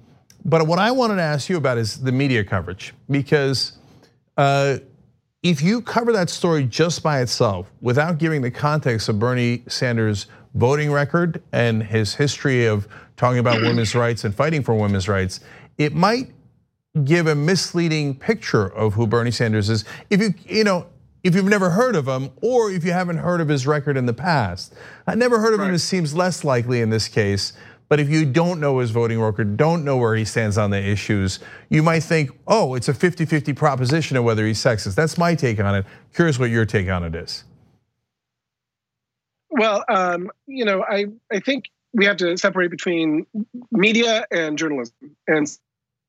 but 0.45 0.65
what 0.67 0.79
I 0.79 0.91
wanted 0.91 1.15
to 1.17 1.23
ask 1.23 1.49
you 1.49 1.57
about 1.57 1.77
is 1.77 2.01
the 2.01 2.11
media 2.11 2.43
coverage 2.43 2.93
because 3.09 3.73
uh, 4.37 4.77
if 5.41 5.61
you 5.61 5.81
cover 5.81 6.11
that 6.13 6.29
story 6.29 6.65
just 6.65 7.01
by 7.01 7.21
itself 7.21 7.71
without 7.81 8.17
giving 8.17 8.41
the 8.41 8.51
context 8.51 9.09
of 9.09 9.19
Bernie 9.19 9.63
Sanders' 9.67 10.27
voting 10.53 10.91
record 10.91 11.41
and 11.51 11.83
his 11.83 12.13
history 12.15 12.65
of 12.65 12.87
talking 13.17 13.39
about 13.39 13.61
women's 13.61 13.95
rights 13.95 14.23
and 14.23 14.33
fighting 14.33 14.63
for 14.63 14.75
women's 14.75 15.07
rights, 15.07 15.39
it 15.77 15.93
might 15.93 16.31
give 17.03 17.27
a 17.27 17.35
misleading 17.35 18.15
picture 18.15 18.65
of 18.65 18.93
who 18.93 19.07
Bernie 19.07 19.31
Sanders 19.31 19.69
is. 19.69 19.85
If 20.09 20.21
you, 20.21 20.33
you 20.47 20.63
know, 20.63 20.87
if 21.23 21.35
you've 21.35 21.45
never 21.45 21.69
heard 21.69 21.95
of 21.95 22.07
him 22.07 22.31
or 22.41 22.71
if 22.71 22.83
you 22.83 22.91
haven't 22.91 23.17
heard 23.17 23.41
of 23.41 23.47
his 23.47 23.67
record 23.67 23.97
in 23.97 24.05
the 24.05 24.13
past. 24.13 24.73
I 25.05 25.15
never 25.15 25.39
heard 25.39 25.53
of 25.53 25.59
right. 25.59 25.69
him, 25.69 25.75
it 25.75 25.79
seems 25.79 26.15
less 26.15 26.43
likely 26.43 26.81
in 26.81 26.89
this 26.89 27.07
case. 27.07 27.53
But 27.89 27.99
if 27.99 28.07
you 28.07 28.23
don't 28.23 28.59
know 28.59 28.79
his 28.79 28.91
voting 28.91 29.19
record, 29.19 29.57
don't 29.57 29.83
know 29.83 29.97
where 29.97 30.15
he 30.15 30.23
stands 30.23 30.57
on 30.57 30.69
the 30.69 30.77
issues, 30.77 31.39
you 31.69 31.81
might 31.81 32.01
think, 32.01 32.29
oh, 32.47 32.75
it's 32.75 32.87
a 32.87 32.93
50 32.93 33.25
50 33.25 33.53
proposition 33.53 34.15
of 34.15 34.23
whether 34.23 34.45
he's 34.45 34.59
sexist. 34.59 34.95
That's 34.95 35.17
my 35.17 35.33
take 35.33 35.59
on 35.59 35.75
it. 35.75 35.85
Curious 36.13 36.37
what 36.37 36.51
your 36.51 36.65
take 36.65 36.87
on 36.87 37.03
it 37.03 37.15
is. 37.15 37.43
Well, 39.49 39.83
um, 39.89 40.29
you 40.45 40.65
know, 40.65 40.83
I, 40.87 41.07
I 41.31 41.39
think 41.39 41.71
we 41.93 42.05
have 42.05 42.17
to 42.17 42.37
separate 42.37 42.69
between 42.69 43.25
media 43.71 44.25
and 44.31 44.57
journalism. 44.57 45.15
And 45.27 45.49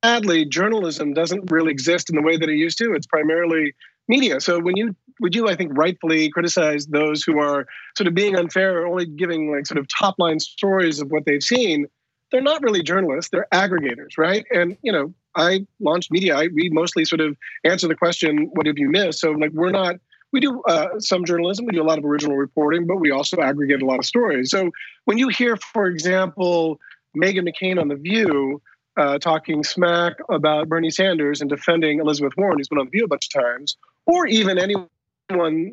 sadly, 0.05 0.45
journalism 0.45 1.13
doesn't 1.13 1.51
really 1.51 1.71
exist 1.71 2.11
in 2.11 2.17
the 2.17 2.23
way 2.23 2.37
that 2.37 2.49
it 2.49 2.57
used 2.57 2.79
to. 2.79 2.93
It's 2.93 3.07
primarily 3.07 3.75
Mediaite. 4.11 4.43
So 4.43 4.61
when 4.61 4.77
you 4.77 4.95
would 5.21 5.35
you, 5.35 5.49
I 5.49 5.55
think, 5.55 5.77
rightfully 5.77 6.31
criticize 6.31 6.87
those 6.87 7.23
who 7.23 7.39
are 7.39 7.67
sort 7.97 8.07
of 8.07 8.15
being 8.15 8.37
unfair 8.37 8.79
or 8.79 8.87
only 8.87 9.07
giving 9.07 9.53
like 9.53 9.67
sort 9.67 9.79
of 9.79 9.87
top 9.99 10.15
line 10.19 10.41
stories 10.41 11.01
of 11.01 11.11
what 11.11 11.25
they've 11.27 11.43
seen? 11.43 11.87
They're 12.33 12.41
not 12.41 12.63
really 12.63 12.83
journalists; 12.83 13.31
they're 13.31 13.49
aggregators, 13.53 14.17
right? 14.17 14.45
And 14.51 14.77
you 14.83 14.93
know, 14.93 15.13
I 15.37 15.67
launched 15.81 16.11
media. 16.11 16.37
I, 16.37 16.49
we 16.55 16.71
mostly 16.71 17.05
sort 17.05 17.21
of 17.21 17.37
answer 17.65 17.87
the 17.87 17.95
question, 17.95 18.51
"What 18.55 18.67
have 18.67 18.79
you 18.79 18.89
missed?" 18.89 19.21
So 19.21 19.33
like, 19.33 19.53
we're 19.53 19.71
not. 19.71 19.97
We 20.33 20.39
do 20.39 20.63
uh, 20.69 21.01
some 21.01 21.25
journalism. 21.25 21.67
We 21.67 21.73
do 21.73 21.83
a 21.83 21.85
lot 21.85 21.99
of 21.99 22.05
original 22.05 22.37
reporting, 22.37 22.87
but 22.87 22.99
we 22.99 23.11
also 23.11 23.41
aggregate 23.41 23.83
a 23.83 23.85
lot 23.85 23.99
of 23.99 24.05
stories. 24.05 24.51
So 24.51 24.71
when 25.05 25.19
you 25.19 25.27
hear, 25.27 25.57
for 25.57 25.87
example, 25.87 26.79
Meghan 27.17 27.49
McCain 27.49 27.81
on 27.81 27.89
The 27.89 27.97
View 27.97 28.63
uh, 29.01 29.19
talking 29.19 29.65
smack 29.65 30.15
about 30.29 30.69
Bernie 30.69 30.91
Sanders 30.91 31.41
and 31.41 31.49
defending 31.49 32.01
Elizabeth 32.01 32.35
Warren, 32.37 32.59
who's 32.59 32.69
been 32.69 32.79
on 32.79 32.87
The 32.87 32.91
View 32.91 33.05
a 33.07 33.09
bunch 33.09 33.29
of 33.35 33.43
times, 33.43 33.77
or 34.07 34.27
even 34.27 34.59
anyone 34.59 34.89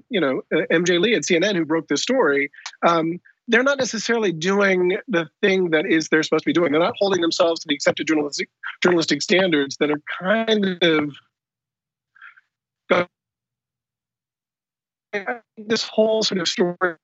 you 0.09 0.21
know, 0.21 0.41
uh, 0.55 0.61
MJ 0.71 0.99
Lee 0.99 1.15
at 1.15 1.23
CNN 1.23 1.55
who 1.55 1.65
broke 1.65 1.87
this 1.87 2.01
story, 2.01 2.51
um, 2.85 3.19
they're 3.47 3.63
not 3.63 3.79
necessarily 3.79 4.31
doing 4.31 4.97
the 5.07 5.27
thing 5.41 5.71
that 5.71 5.85
is 5.85 6.07
they're 6.09 6.23
supposed 6.23 6.43
to 6.43 6.49
be 6.49 6.53
doing. 6.53 6.71
They're 6.71 6.81
not 6.81 6.95
holding 6.97 7.21
themselves 7.21 7.59
to 7.61 7.67
the 7.67 7.75
accepted 7.75 8.07
journalistic 8.07 8.49
journalistic 8.81 9.21
standards 9.21 9.77
that 9.79 9.91
are 9.91 10.01
kind 10.19 10.77
of 10.83 11.15
this 15.57 15.83
whole 15.83 16.23
sort 16.23 16.39
of 16.39 16.47
story 16.47 16.95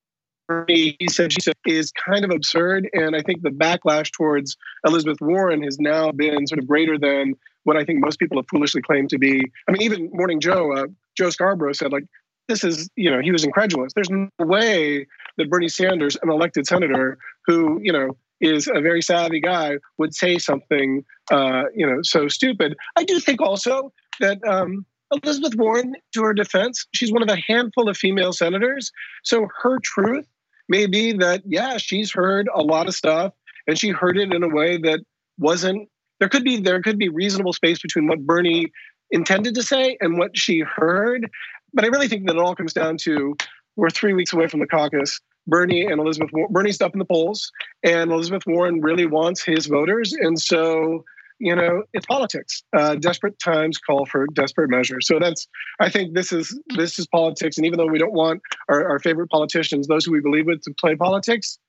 he 0.68 0.98
said 1.10 1.32
she 1.32 1.42
said 1.42 1.56
is 1.66 1.92
kind 1.92 2.26
of 2.26 2.32
absurd 2.32 2.90
and 2.94 3.16
i 3.16 3.22
think 3.22 3.42
the 3.42 3.50
backlash 3.50 4.12
towards 4.12 4.58
elizabeth 4.86 5.20
warren 5.22 5.64
has 5.64 5.80
now 5.80 6.12
been 6.12 6.46
sort 6.48 6.60
of 6.60 6.68
greater 6.68 6.98
than 6.98 7.34
what 7.64 7.78
i 7.78 7.84
think 7.84 8.00
most 8.00 8.20
people 8.20 8.38
have 8.38 8.48
foolishly 8.50 8.82
claimed 8.82 9.10
to 9.10 9.18
be 9.18 9.42
i 9.70 9.72
mean 9.72 9.82
even 9.82 10.10
morning 10.12 10.40
joe 10.40 10.74
uh, 10.74 10.86
joe 11.18 11.30
scarborough 11.30 11.74
said 11.74 11.92
like 11.92 12.04
this 12.48 12.64
is, 12.64 12.90
you 12.96 13.10
know, 13.10 13.22
he 13.22 13.32
was 13.32 13.44
incredulous. 13.44 13.94
There's 13.94 14.10
no 14.10 14.28
way 14.40 15.08
that 15.38 15.50
Bernie 15.50 15.70
Sanders, 15.70 16.18
an 16.22 16.30
elected 16.30 16.68
senator 16.68 17.18
who, 17.46 17.80
you 17.82 17.92
know, 17.92 18.18
is 18.42 18.68
a 18.68 18.82
very 18.82 19.02
savvy 19.02 19.40
guy, 19.40 19.78
would 19.98 20.14
say 20.14 20.38
something, 20.38 21.06
uh, 21.32 21.64
you 21.74 21.88
know, 21.88 22.02
so 22.02 22.28
stupid. 22.28 22.76
I 22.98 23.06
do 23.06 23.20
think 23.20 23.42
also 23.42 23.94
that 24.20 24.44
um, 24.46 24.86
Elizabeth 25.12 25.56
Warren, 25.56 25.96
to 26.14 26.24
her 26.24 26.34
defense, 26.34 26.86
she's 26.94 27.12
one 27.12 27.24
of 27.24 27.30
a 27.30 27.42
handful 27.48 27.88
of 27.88 27.96
female 27.96 28.34
senators. 28.34 28.92
So 29.24 29.48
her 29.62 29.80
truth 29.80 30.28
may 30.74 30.88
be 30.88 31.14
that, 31.14 31.44
yeah, 31.46 31.78
she's 31.78 32.12
heard 32.12 32.50
a 32.54 32.64
lot 32.64 32.88
of 32.88 32.96
stuff 32.96 33.32
and 33.68 33.78
she 33.78 33.90
heard 33.90 34.18
it 34.18 34.34
in 34.34 34.42
a 34.42 34.50
way 34.50 34.78
that 34.78 35.00
wasn't 35.38 35.88
there 36.20 36.30
could 36.30 36.44
be 36.44 36.58
there 36.58 36.82
could 36.82 36.98
be 36.98 37.10
reasonable 37.10 37.54
space 37.54 37.80
between 37.82 38.08
what 38.08 38.26
Bernie 38.26 38.72
intended 39.12 39.54
to 39.56 39.64
say 39.64 39.98
and 40.02 40.18
what 40.18 40.38
she 40.38 40.60
heard 40.60 41.30
but 41.74 41.86
I 41.86 41.88
really 41.88 42.08
think 42.08 42.28
that 42.28 42.36
it 42.36 42.40
all 42.40 42.56
comes 42.56 42.74
down 42.74 42.98
to 43.06 43.36
we're 43.76 43.90
three 43.90 44.14
weeks 44.14 44.34
away 44.34 44.48
from 44.48 44.60
the 44.60 44.68
caucus. 44.68 45.20
Bernie 45.48 45.86
and 45.86 46.00
Elizabeth, 46.00 46.30
Bernie's 46.52 46.80
up 46.80 46.94
in 46.94 47.00
the 47.00 47.06
polls, 47.06 47.52
and 47.84 48.12
Elizabeth 48.12 48.44
Warren 48.46 48.82
really 48.82 49.08
wants 49.08 49.44
his 49.44 49.66
voters, 49.66 50.14
and 50.14 50.40
so 50.40 51.04
you 51.44 51.56
know 51.56 51.84
it's 51.94 52.06
politics. 52.06 52.64
Uh, 52.76 52.96
desperate 52.96 53.38
times 53.38 53.78
call 53.78 54.06
for 54.06 54.28
desperate 54.34 54.70
measures. 54.70 55.06
So 55.08 55.20
that's 55.20 55.48
I 55.80 55.90
think 55.90 56.14
this 56.14 56.32
is 56.32 56.58
this 56.76 56.98
is 56.98 57.06
politics, 57.08 57.58
and 57.58 57.66
even 57.66 57.78
though 57.78 57.88
we 57.88 58.00
don't 58.00 58.14
want 58.14 58.42
our, 58.70 58.88
our 58.88 59.00
favorite 59.00 59.30
politicians, 59.30 59.88
those 59.88 60.06
who 60.06 60.14
we 60.14 60.22
believe 60.22 60.46
with, 60.46 60.62
to 60.64 60.74
play 60.80 60.96
politics, 60.96 61.60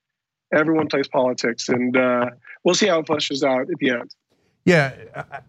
everyone 0.55 0.87
plays 0.87 1.09
politics, 1.09 1.69
and 1.69 1.97
uh, 1.97 2.27
we'll 2.63 2.77
see 2.77 2.87
how 2.87 3.01
it 3.01 3.07
flushes 3.07 3.43
out 3.43 3.63
at 3.63 3.79
the 3.81 3.91
end. 3.91 4.15
Yeah, 4.65 4.95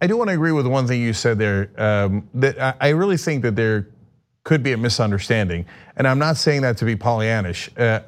I 0.02 0.08
do 0.08 0.18
want 0.18 0.30
to 0.30 0.34
agree 0.34 0.52
with 0.52 0.68
one 0.68 0.88
thing 0.88 1.02
you 1.02 1.14
said 1.14 1.38
there. 1.38 1.70
Um, 1.78 2.28
that 2.34 2.78
I 2.82 2.90
really 2.90 3.18
think 3.18 3.44
that 3.44 3.56
there 3.56 3.88
could 4.44 4.62
be 4.62 4.74
a 4.74 4.78
misunderstanding. 4.78 5.66
And 5.96 6.08
I'm 6.08 6.20
not 6.20 6.38
saying 6.38 6.62
that 6.64 6.78
to 6.78 6.86
be 6.86 6.96
Pollyannish. 6.96 7.70
Uh, 7.80 8.02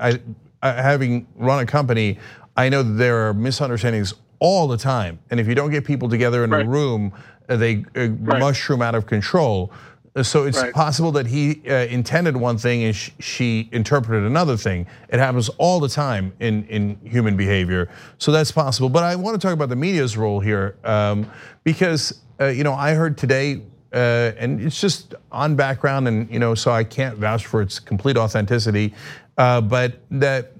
I, 0.62 0.72
having 0.72 1.28
run 1.36 1.60
a 1.60 1.66
company, 1.66 2.20
I 2.58 2.70
know 2.70 2.84
that 2.84 2.94
there 2.94 3.28
are 3.28 3.34
misunderstandings 3.34 4.16
all 4.40 4.68
the 4.68 4.78
time. 4.78 5.20
And 5.30 5.40
if 5.40 5.48
you 5.48 5.56
don't 5.56 5.72
get 5.72 5.86
people 5.86 6.10
together 6.10 6.44
in 6.44 6.52
right. 6.52 6.66
a 6.66 6.70
room, 6.70 7.14
uh, 7.50 7.58
they 7.58 7.86
uh, 7.96 8.10
right. 8.10 8.40
mushroom 8.40 8.82
out 8.82 8.96
of 8.96 9.06
control. 9.06 9.72
Uh, 10.16 10.24
so 10.24 10.46
it's 10.46 10.60
right. 10.60 10.74
possible 10.74 11.12
that 11.14 11.28
he 11.28 11.62
intended 11.66 12.36
one 12.36 12.58
thing 12.58 12.84
and 12.84 12.96
she 12.96 13.70
interpreted 13.72 14.24
another 14.24 14.58
thing. 14.58 14.88
It 15.10 15.20
happens 15.20 15.50
all 15.58 15.80
the 15.80 15.90
time 15.90 16.34
in, 16.40 16.66
in 16.66 17.00
human 17.04 17.38
behavior. 17.38 17.90
So 18.18 18.32
that's 18.32 18.52
possible. 18.52 18.90
But 18.90 19.04
I 19.04 19.16
want 19.16 19.40
to 19.40 19.46
talk 19.46 19.54
about 19.54 19.70
the 19.70 19.76
media's 19.76 20.18
role 20.18 20.40
here 20.40 20.78
um, 20.84 21.30
because 21.64 22.22
you 22.40 22.64
know 22.64 22.74
I 22.74 22.94
heard 22.94 23.18
today 23.18 23.62
uh, 23.94 24.34
and 24.38 24.62
it's 24.62 24.80
just 24.80 25.16
on 25.32 25.56
background, 25.56 26.08
and 26.08 26.30
you 26.30 26.40
know, 26.40 26.56
so 26.56 26.72
I 26.72 26.84
can't 26.84 27.18
vouch 27.18 27.46
for 27.46 27.62
its 27.62 27.80
complete 27.80 28.18
authenticity. 28.18 28.94
Uh, 29.38 29.62
but 29.62 30.02
that 30.12 30.54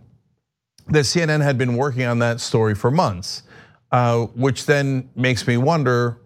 that 0.88 1.04
CNN 1.04 1.44
had 1.44 1.58
been 1.58 1.76
working 1.76 2.04
on 2.04 2.20
that 2.20 2.40
story 2.40 2.74
for 2.74 2.90
months, 2.90 3.44
uh, 3.44 3.47
which 4.36 4.66
then 4.66 5.10
makes 5.16 5.48
me 5.48 5.58
wonder: 5.58 6.20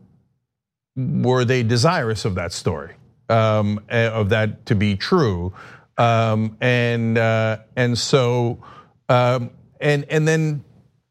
were 0.96 1.46
they 1.46 1.64
desirous 1.64 2.26
of 2.26 2.36
that 2.36 2.52
story, 2.52 2.96
um, 3.30 3.80
eh, 3.90 4.08
of 4.10 4.30
that 4.30 4.66
to 4.68 4.76
be 4.76 4.96
true? 4.96 5.54
Um, 5.98 6.58
and 6.62 7.18
and 7.18 7.98
so 7.98 8.64
um, 9.10 9.52
and 9.80 10.06
and 10.10 10.28
then 10.28 10.64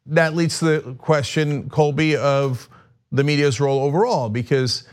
that 0.06 0.34
leads 0.34 0.58
to 0.60 0.64
the 0.64 0.94
question, 0.94 1.68
Colby, 1.68 2.16
of 2.16 2.68
the 3.12 3.22
media's 3.22 3.60
role 3.60 3.80
overall, 3.80 4.28
because 4.28 4.84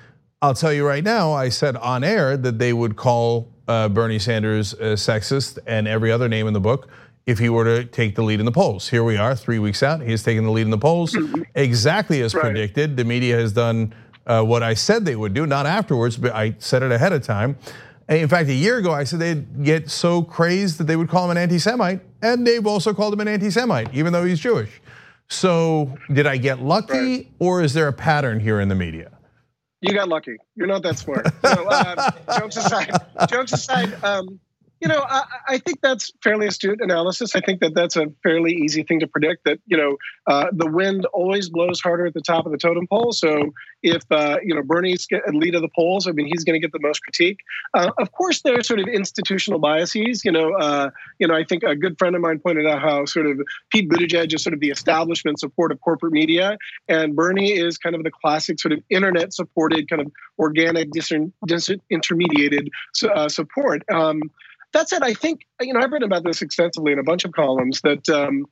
I'll 0.41 0.53
tell 0.53 0.73
you 0.73 0.85
right 0.85 1.03
now, 1.03 1.31
I 1.33 1.49
said 1.49 1.75
on 1.77 2.03
air 2.03 2.37
that 2.37 2.59
they 2.59 2.73
would 2.73 2.95
call 2.95 3.51
uh, 3.67 3.89
Bernie 3.89 4.19
Sanders 4.19 4.73
sexist 4.75 5.57
and 5.65 5.87
every 5.87 6.11
other 6.11 6.27
name 6.27 6.47
in 6.47 6.53
the 6.53 6.59
book 6.59 6.89
if 7.27 7.37
he 7.39 7.49
were 7.49 7.65
to 7.65 7.83
take 7.83 8.15
the 8.15 8.23
lead 8.23 8.39
in 8.39 8.45
the 8.45 8.51
polls. 8.51 8.87
Here 8.87 9.03
we 9.03 9.17
are, 9.17 9.35
three 9.35 9.59
weeks 9.59 9.83
out. 9.83 10.01
He's 10.01 10.23
taking 10.23 10.45
the 10.45 10.49
lead 10.49 10.61
in 10.61 10.71
the 10.71 10.77
polls, 10.77 11.11
mm-hmm. 11.11 11.43
exactly 11.53 12.21
as 12.21 12.33
right. 12.33 12.41
predicted. 12.41 12.95
The 12.95 13.03
media 13.03 13.35
has 13.35 13.51
done 13.51 13.93
uh, 14.25 14.43
what 14.43 14.63
I 14.63 14.73
said 14.73 15.03
they 15.03 15.15
would 15.15 15.33
do, 15.33 15.45
not 15.45 15.65
afterwards, 15.65 16.15
but 16.15 16.33
I 16.33 16.55
said 16.57 16.83
it 16.83 16.91
ahead 16.91 17.11
of 17.11 17.21
time. 17.23 17.57
In 18.07 18.29
fact, 18.29 18.47
a 18.47 18.53
year 18.53 18.77
ago, 18.77 18.93
I 18.93 19.03
said 19.03 19.19
they'd 19.19 19.63
get 19.63 19.89
so 19.89 20.23
crazed 20.23 20.77
that 20.77 20.85
they 20.85 20.95
would 20.95 21.09
call 21.09 21.25
him 21.25 21.31
an 21.31 21.37
anti 21.37 21.59
Semite, 21.59 21.99
and 22.21 22.47
they've 22.47 22.65
also 22.65 22.93
called 22.93 23.13
him 23.13 23.19
an 23.19 23.27
anti 23.27 23.51
Semite, 23.51 23.93
even 23.93 24.13
though 24.13 24.23
he's 24.23 24.39
Jewish. 24.39 24.81
So, 25.27 25.93
did 26.13 26.25
I 26.25 26.37
get 26.37 26.61
lucky, 26.61 26.93
right. 26.93 27.31
or 27.39 27.61
is 27.61 27.73
there 27.73 27.89
a 27.89 27.93
pattern 27.93 28.39
here 28.39 28.61
in 28.61 28.69
the 28.69 28.75
media? 28.75 29.11
You 29.81 29.93
got 29.93 30.07
lucky. 30.07 30.37
You're 30.55 30.67
not 30.67 30.83
that 30.83 30.97
smart. 30.97 31.27
So, 31.43 31.69
um, 31.69 31.97
jokes 32.39 32.55
aside, 32.55 32.91
jokes 33.29 33.51
aside, 33.51 34.01
um, 34.05 34.39
you 34.79 34.87
know, 34.87 35.03
I, 35.07 35.23
I, 35.47 35.57
think 35.57 35.81
that's 35.81 36.11
fairly 36.23 36.47
astute 36.47 36.81
analysis. 36.81 37.35
I 37.35 37.41
think 37.41 37.61
that 37.61 37.73
that's 37.73 37.95
a 37.95 38.07
fairly 38.21 38.53
easy 38.53 38.83
thing 38.83 38.99
to 38.99 39.07
predict. 39.07 39.43
That 39.45 39.59
you 39.65 39.75
know, 39.75 39.97
uh, 40.27 40.47
the 40.51 40.69
wind 40.69 41.05
always 41.13 41.49
blows 41.49 41.81
harder 41.81 42.05
at 42.05 42.13
the 42.13 42.21
top 42.21 42.45
of 42.45 42.51
the 42.51 42.57
totem 42.57 42.85
pole. 42.87 43.11
So 43.11 43.53
if 43.81 44.03
uh, 44.11 44.37
you 44.43 44.53
know 44.53 44.61
Bernie's 44.61 45.07
lead 45.31 45.55
of 45.55 45.61
the 45.61 45.69
polls, 45.75 46.07
I 46.07 46.11
mean, 46.11 46.27
he's 46.27 46.43
going 46.43 46.53
to 46.53 46.59
get 46.59 46.71
the 46.71 46.79
most 46.79 46.99
critique. 46.99 47.39
Uh, 47.73 47.91
of 47.97 48.11
course, 48.11 48.41
there 48.41 48.57
are 48.57 48.63
sort 48.63 48.79
of 48.79 48.87
institutional 48.87 49.59
biases. 49.59 50.23
You 50.23 50.31
know, 50.31 50.53
uh, 50.53 50.91
you 51.17 51.27
know, 51.27 51.35
I 51.35 51.43
think 51.43 51.63
a 51.63 51.75
good 51.75 51.97
friend 51.97 52.15
of 52.15 52.21
mine 52.21 52.39
pointed 52.39 52.67
out 52.67 52.81
how 52.81 53.05
sort 53.05 53.25
of 53.25 53.39
Pete 53.71 53.89
Buttigieg 53.89 54.33
is 54.33 54.43
sort 54.43 54.53
of 54.53 54.59
the 54.59 54.69
establishment 54.69 55.39
support 55.39 55.71
of 55.71 55.81
corporate 55.81 56.13
media, 56.13 56.57
and 56.87 57.15
Bernie 57.15 57.51
is 57.51 57.77
kind 57.77 57.95
of 57.95 58.03
the 58.03 58.11
classic 58.11 58.59
sort 58.59 58.73
of 58.73 58.83
internet 58.89 59.33
supported, 59.33 59.89
kind 59.89 60.01
of 60.01 60.11
organic, 60.37 60.91
disintermediated 60.91 62.69
uh, 63.13 63.27
support. 63.27 63.83
Um, 63.91 64.21
that 64.77 64.89
said, 64.89 65.03
I 65.03 65.13
think 65.13 65.45
you 65.61 65.73
know 65.73 65.79
I've 65.79 65.91
written 65.91 66.07
about 66.07 66.23
this 66.23 66.41
extensively 66.41 66.91
in 66.93 66.99
a 66.99 67.03
bunch 67.03 67.25
of 67.25 67.31
columns 67.31 67.81
that 67.81 68.07
um, 68.09 68.45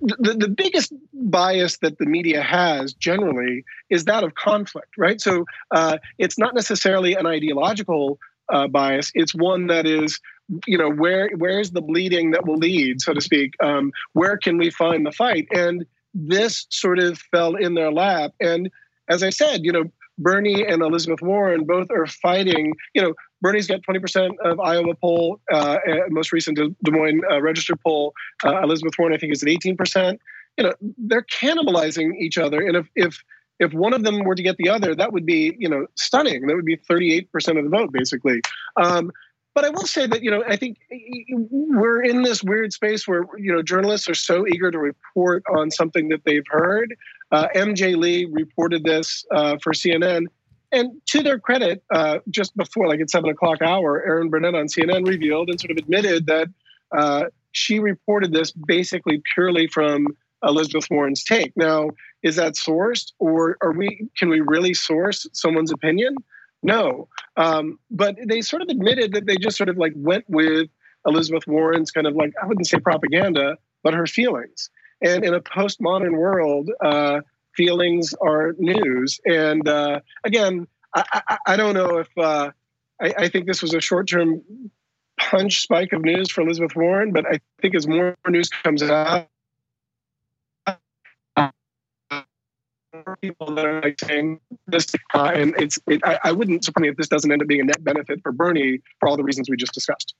the, 0.00 0.34
the 0.34 0.48
biggest 0.48 0.92
bias 1.12 1.78
that 1.78 1.98
the 1.98 2.06
media 2.06 2.42
has 2.42 2.92
generally 2.94 3.64
is 3.90 4.04
that 4.04 4.24
of 4.24 4.34
conflict, 4.34 4.94
right? 4.96 5.20
So 5.20 5.44
uh, 5.70 5.98
it's 6.18 6.38
not 6.38 6.54
necessarily 6.54 7.14
an 7.14 7.26
ideological 7.26 8.18
uh, 8.48 8.68
bias. 8.68 9.10
It's 9.14 9.34
one 9.34 9.68
that 9.68 9.86
is, 9.86 10.20
you 10.66 10.78
know, 10.78 10.90
where 10.90 11.30
where's 11.36 11.70
the 11.70 11.82
bleeding 11.82 12.32
that 12.32 12.46
will 12.46 12.58
lead, 12.58 13.00
so 13.00 13.14
to 13.14 13.20
speak. 13.20 13.54
Um, 13.62 13.92
where 14.12 14.36
can 14.36 14.58
we 14.58 14.70
find 14.70 15.06
the 15.06 15.12
fight? 15.12 15.46
And 15.52 15.86
this 16.14 16.66
sort 16.70 16.98
of 16.98 17.18
fell 17.18 17.54
in 17.54 17.74
their 17.74 17.90
lap. 17.90 18.32
And 18.40 18.70
as 19.08 19.22
I 19.22 19.30
said, 19.30 19.64
you 19.64 19.72
know, 19.72 19.84
Bernie 20.18 20.66
and 20.66 20.82
Elizabeth 20.82 21.22
Warren 21.22 21.64
both 21.64 21.90
are 21.90 22.06
fighting. 22.06 22.74
You 22.94 23.02
know, 23.02 23.14
Bernie's 23.40 23.66
got 23.66 23.80
20% 23.82 24.38
of 24.44 24.60
Iowa 24.60 24.94
poll, 24.94 25.40
uh, 25.52 25.78
most 26.10 26.32
recent 26.32 26.58
Des 26.58 26.90
Moines 26.90 27.22
uh, 27.30 27.40
Register 27.40 27.74
poll. 27.76 28.14
Uh, 28.44 28.62
Elizabeth 28.62 28.94
Warren, 28.98 29.14
I 29.14 29.18
think, 29.18 29.32
is 29.32 29.42
at 29.42 29.48
18%. 29.48 30.18
You 30.58 30.64
know, 30.64 30.72
they're 30.98 31.24
cannibalizing 31.24 32.16
each 32.18 32.38
other. 32.38 32.60
And 32.60 32.76
if 32.76 32.86
if 32.94 33.22
if 33.58 33.72
one 33.72 33.92
of 33.92 34.02
them 34.02 34.24
were 34.24 34.34
to 34.34 34.42
get 34.42 34.56
the 34.56 34.68
other, 34.68 34.94
that 34.94 35.12
would 35.12 35.24
be, 35.24 35.54
you 35.58 35.68
know, 35.68 35.86
stunning. 35.94 36.46
That 36.46 36.56
would 36.56 36.64
be 36.64 36.76
38% 36.76 37.26
of 37.58 37.64
the 37.64 37.70
vote, 37.70 37.92
basically. 37.92 38.40
Um, 38.76 39.12
but 39.54 39.64
I 39.64 39.70
will 39.70 39.86
say 39.86 40.06
that, 40.06 40.22
you 40.22 40.30
know, 40.30 40.42
I 40.46 40.56
think 40.56 40.78
we're 41.50 42.02
in 42.02 42.22
this 42.22 42.42
weird 42.42 42.72
space 42.72 43.06
where, 43.06 43.24
you 43.36 43.52
know, 43.52 43.62
journalists 43.62 44.08
are 44.08 44.14
so 44.14 44.46
eager 44.46 44.70
to 44.70 44.78
report 44.78 45.42
on 45.54 45.70
something 45.70 46.08
that 46.08 46.24
they've 46.24 46.46
heard. 46.48 46.94
Uh, 47.30 47.48
MJ 47.54 47.96
Lee 47.96 48.26
reported 48.30 48.84
this 48.84 49.24
uh, 49.30 49.56
for 49.62 49.72
CNN. 49.72 50.26
And 50.70 50.92
to 51.08 51.22
their 51.22 51.38
credit, 51.38 51.82
uh, 51.94 52.20
just 52.30 52.56
before, 52.56 52.88
like 52.88 53.00
at 53.00 53.10
seven 53.10 53.28
o'clock 53.28 53.60
hour, 53.60 54.02
Erin 54.02 54.30
Burnett 54.30 54.54
on 54.54 54.66
CNN 54.66 55.06
revealed 55.06 55.50
and 55.50 55.60
sort 55.60 55.70
of 55.70 55.76
admitted 55.76 56.26
that 56.26 56.48
uh, 56.96 57.24
she 57.52 57.78
reported 57.78 58.32
this 58.32 58.52
basically 58.52 59.22
purely 59.34 59.66
from 59.66 60.06
Elizabeth 60.42 60.88
Warren's 60.90 61.24
take. 61.24 61.52
Now, 61.56 61.90
is 62.22 62.36
that 62.36 62.54
sourced, 62.54 63.12
or 63.18 63.58
are 63.60 63.72
we? 63.72 64.08
Can 64.16 64.30
we 64.30 64.40
really 64.40 64.72
source 64.72 65.26
someone's 65.32 65.72
opinion? 65.72 66.16
No, 66.62 67.08
um, 67.36 67.78
but 67.90 68.16
they 68.24 68.40
sort 68.40 68.62
of 68.62 68.68
admitted 68.68 69.14
that 69.14 69.26
they 69.26 69.36
just 69.36 69.56
sort 69.56 69.68
of 69.68 69.76
like 69.76 69.92
went 69.96 70.24
with 70.28 70.68
Elizabeth 71.06 71.46
Warren's 71.46 71.90
kind 71.90 72.06
of 72.06 72.14
like 72.14 72.32
I 72.40 72.46
wouldn't 72.46 72.66
say 72.66 72.78
propaganda, 72.78 73.58
but 73.82 73.94
her 73.94 74.06
feelings. 74.06 74.70
And 75.00 75.24
in 75.24 75.34
a 75.34 75.40
postmodern 75.40 76.16
world, 76.16 76.70
uh, 76.80 77.22
feelings 77.56 78.14
are 78.14 78.54
news. 78.58 79.20
And 79.24 79.66
uh, 79.68 80.00
again, 80.24 80.68
I, 80.94 81.22
I, 81.28 81.38
I, 81.46 81.56
don't 81.56 81.74
know 81.74 81.98
if 81.98 82.08
uh, 82.16 82.50
I, 83.00 83.14
I, 83.18 83.28
think 83.28 83.46
this 83.46 83.62
was 83.62 83.74
a 83.74 83.80
short-term 83.80 84.42
punch 85.18 85.62
spike 85.62 85.92
of 85.92 86.02
news 86.02 86.30
for 86.30 86.42
Elizabeth 86.42 86.76
Warren, 86.76 87.12
but 87.12 87.26
I 87.26 87.40
think 87.60 87.74
as 87.74 87.86
more 87.86 88.16
news 88.28 88.48
comes 88.48 88.82
out, 88.82 89.28
people 93.22 93.54
that 93.54 93.64
are 93.64 93.80
like 93.80 93.98
saying 94.00 94.40
this, 94.66 94.86
uh, 95.14 95.30
and 95.34 95.54
it's. 95.56 95.78
It, 95.86 96.00
I, 96.04 96.18
I, 96.24 96.32
wouldn't 96.32 96.64
surprise 96.64 96.82
me 96.82 96.88
if 96.88 96.96
this 96.96 97.08
doesn't 97.08 97.30
end 97.30 97.40
up 97.40 97.48
being 97.48 97.60
a 97.60 97.64
net 97.64 97.82
benefit 97.82 98.20
for 98.22 98.32
Bernie 98.32 98.80
for 99.00 99.08
all 99.08 99.16
the 99.16 99.22
reasons 99.22 99.48
we 99.48 99.56
just 99.56 99.72
discussed. 99.72 100.14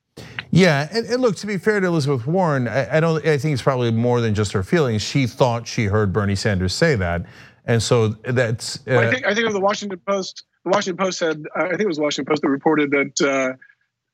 Yeah, 0.50 0.88
and, 0.92 1.04
and 1.06 1.20
look, 1.20 1.36
to 1.36 1.46
be 1.46 1.58
fair 1.58 1.80
to 1.80 1.86
Elizabeth 1.86 2.26
Warren, 2.26 2.68
I, 2.68 2.96
I, 2.96 3.00
don't. 3.00 3.26
I 3.26 3.36
think 3.36 3.52
it's 3.52 3.62
probably 3.62 3.90
more 3.90 4.20
than 4.20 4.34
just 4.34 4.52
her 4.52 4.62
feelings. 4.62 5.02
She 5.02 5.26
thought 5.26 5.66
she 5.66 5.86
heard 5.86 6.12
Bernie 6.12 6.36
Sanders 6.36 6.72
say 6.72 6.94
that, 6.94 7.26
and 7.66 7.82
so 7.82 8.08
that's. 8.08 8.76
Uh, 8.78 8.80
well, 8.86 9.00
I 9.00 9.10
think. 9.10 9.26
I 9.26 9.34
think 9.34 9.46
of 9.46 9.52
the 9.52 9.60
Washington 9.60 10.00
Post. 10.06 10.44
The 10.64 10.70
Washington 10.70 11.04
Post 11.04 11.18
said. 11.18 11.42
I 11.56 11.70
think 11.70 11.80
it 11.82 11.88
was 11.88 11.96
the 11.96 12.04
Washington 12.04 12.30
Post 12.30 12.42
that 12.42 12.48
reported 12.48 12.92
that. 12.92 13.20
Uh, 13.20 13.56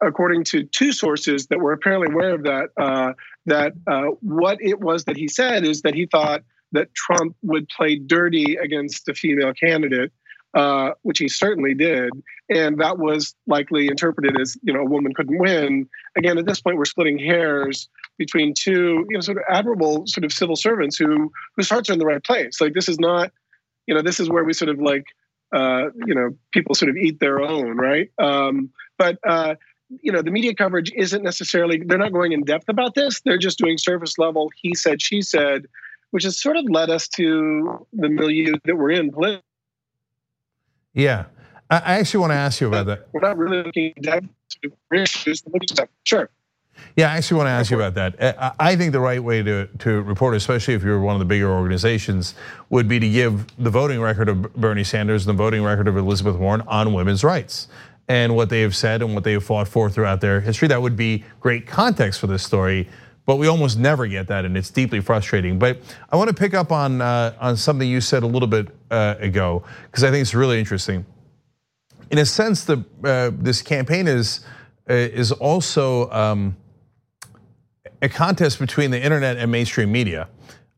according 0.01 0.45
to 0.45 0.63
two 0.63 0.93
sources 0.93 1.49
that 1.49 1.59
were 1.59 1.73
apparently 1.73 2.07
aware 2.07 2.33
of 2.33 2.45
that, 2.45 2.69
uh, 2.77 3.13
that 3.47 3.73
uh, 3.89 4.03
what 4.21 4.57
it 4.61 4.79
was 4.79 5.07
that 5.07 5.17
he 5.17 5.27
said 5.27 5.65
is 5.65 5.83
that 5.83 5.93
he 5.93 6.07
thought 6.07 6.45
that 6.73 6.95
Trump 6.95 7.37
would 7.43 7.69
play 7.69 7.97
dirty 7.97 8.57
against 8.57 9.09
a 9.09 9.15
female 9.15 9.53
candidate, 9.53 10.13
uh, 10.55 10.91
which 11.03 11.19
he 11.19 11.29
certainly 11.29 11.75
did, 11.75 12.11
and 12.49 12.81
that 12.81 12.99
was 12.99 13.35
likely 13.47 13.89
interpreted 13.89 14.41
as 14.41 14.57
you 14.63 14.73
know 14.73 14.81
a 14.81 14.85
woman 14.85 15.15
couldn't 15.15 15.39
win. 15.39 15.89
Again, 16.17 16.39
at 16.39 16.47
this 16.47 16.61
point, 16.61 16.77
we're 16.77 16.85
splitting 16.85 17.19
hairs 17.19 17.89
between 18.17 18.55
two 18.55 19.07
you 19.09 19.15
know 19.15 19.21
sort 19.21 19.39
of 19.39 19.45
admirable 19.49 20.07
sort 20.07 20.25
of 20.25 20.33
civil 20.33 20.57
servants 20.57 20.97
who 20.97 21.31
whose 21.57 21.69
hearts 21.69 21.91
are 21.91 21.93
in 21.93 21.99
the 21.99 22.07
right 22.07 22.25
place. 22.25 22.61
Like 22.61 22.75
this 22.75 22.89
is 22.89 22.99
not, 22.99 23.31
you 23.87 23.95
know, 23.95 24.03
this 24.03 24.21
is 24.21 24.29
where 24.29 24.45
we 24.45 24.53
sort 24.53 24.71
of 24.71 24.81
like 24.81 25.05
uh, 25.55 25.91
you 26.07 26.15
know 26.15 26.31
people 26.53 26.75
sort 26.75 26.91
of 26.91 26.97
eat 26.97 27.21
their 27.21 27.41
own, 27.41 27.77
right? 27.77 28.11
Um, 28.19 28.71
but 28.97 29.19
uh, 29.27 29.55
you 30.03 30.13
know 30.13 30.23
the 30.23 30.31
media 30.31 30.55
coverage 30.55 30.93
isn't 30.95 31.23
necessarily 31.23 31.83
they're 31.85 31.99
not 31.99 32.13
going 32.13 32.33
in 32.33 32.45
depth 32.45 32.69
about 32.69 32.95
this 32.95 33.21
they're 33.25 33.39
just 33.39 33.59
doing 33.59 33.79
surface 33.79 34.19
level 34.19 34.51
he 34.61 34.75
said 34.75 35.01
she 35.01 35.23
said 35.23 35.67
which 36.11 36.25
has 36.25 36.41
sort 36.41 36.57
of 36.57 36.65
led 36.69 36.91
us 36.91 37.09
to 37.09 37.87
the 37.93 38.09
milieu 38.09 38.55
that 38.65 38.77
we're 38.77 38.91
in. 38.91 39.11
Yeah. 40.95 41.27
I 41.71 41.99
actually 41.99 42.21
want 42.21 42.31
to 42.31 42.37
ask 42.37 42.61
you 42.61 42.69
about 42.69 42.87
that. 42.87 43.09
We're 43.13 43.21
not 43.21 43.37
really 43.37 43.63
looking 43.63 43.93
at 44.07 44.25
issues. 44.93 45.43
Sure. 46.05 46.31
Yeah, 46.97 47.13
I 47.13 47.17
actually 47.17 47.39
want 47.39 47.49
to 47.49 47.53
ask 47.53 47.71
you 47.71 47.81
about 47.81 47.95
that. 47.95 48.39
Uh, 48.39 48.53
I 48.59 48.77
think 48.77 48.93
the 48.93 49.01
right 49.01 49.23
way 49.23 49.43
to, 49.43 49.67
to 49.67 50.03
report, 50.03 50.35
especially 50.35 50.75
if 50.75 50.83
you're 50.83 51.01
one 51.01 51.15
of 51.15 51.19
the 51.19 51.27
bigger 51.27 51.51
organizations, 51.51 52.35
would 52.71 52.89
be 52.89 52.99
to 53.01 53.09
give 53.09 53.47
the 53.63 53.71
voting 53.71 54.01
record 54.01 54.29
of 54.29 54.55
Bernie 54.55 54.85
Sanders 54.85 55.27
and 55.27 55.37
the 55.37 55.43
voting 55.43 55.63
record 55.63 55.89
of 55.89 55.97
Elizabeth 55.97 56.37
Warren 56.37 56.63
on 56.63 56.95
women's 56.95 57.23
rights 57.23 57.69
and 58.09 58.35
what 58.35 58.49
they 58.49 58.63
have 58.63 58.75
said 58.75 59.03
and 59.03 59.15
what 59.15 59.25
they 59.25 59.33
have 59.33 59.45
fought 59.45 59.69
for 59.69 59.91
throughout 59.91 60.21
their 60.21 60.41
history. 60.41 60.69
That 60.69 60.81
would 60.81 60.97
be 60.97 61.25
great 61.41 61.67
context 61.67 62.21
for 62.21 62.27
this 62.27 62.43
story 62.43 62.89
but 63.29 63.37
we 63.37 63.47
almost 63.47 63.79
never 63.79 64.07
get 64.07 64.27
that, 64.29 64.47
and 64.47 64.57
it's 64.57 64.71
deeply 64.71 65.01
frustrating. 65.01 65.59
But 65.59 65.83
I 66.11 66.17
want 66.17 66.29
to 66.29 66.35
pick 66.35 66.55
up 66.55 66.73
on 66.73 67.03
uh, 67.03 67.37
on 67.39 67.59
something 67.59 67.87
you 67.87 68.01
said 68.01 68.23
a 68.23 68.27
little 68.27 68.49
bit 68.49 68.69
uh, 68.91 69.17
ago 69.21 69.65
because 69.85 70.03
I 70.03 70.11
think 70.11 70.23
it's 70.23 70.35
really 70.35 70.59
interesting. 70.59 71.05
In 72.11 72.17
a 72.17 72.25
sense, 72.25 72.65
the 72.65 72.83
uh, 73.05 73.31
this 73.35 73.61
campaign 73.61 74.09
is 74.09 74.47
is 74.87 75.31
also 75.31 76.11
um, 76.11 76.57
a 78.01 78.09
contest 78.09 78.59
between 78.59 78.91
the 78.91 79.03
internet 79.03 79.37
and 79.37 79.53
mainstream 79.53 79.93
media. 79.93 80.29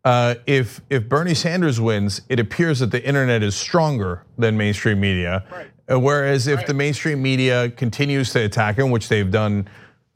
Uh, 0.05 0.35
if 0.45 0.81
if 0.91 1.09
Bernie 1.09 1.35
Sanders 1.35 1.81
wins, 1.81 2.23
it 2.29 2.41
appears 2.41 2.81
that 2.81 2.91
the 2.91 3.07
internet 3.07 3.45
is 3.45 3.55
stronger 3.55 4.25
than 4.39 4.57
mainstream 4.57 4.99
media. 4.99 5.45
Right. 5.53 6.01
Whereas 6.01 6.49
if 6.49 6.57
right. 6.57 6.67
the 6.67 6.75
mainstream 6.75 7.23
media 7.23 7.71
continues 7.71 8.33
to 8.33 8.41
attack 8.41 8.77
him, 8.77 8.91
which 8.91 9.09
they've 9.09 9.31
done 9.31 9.69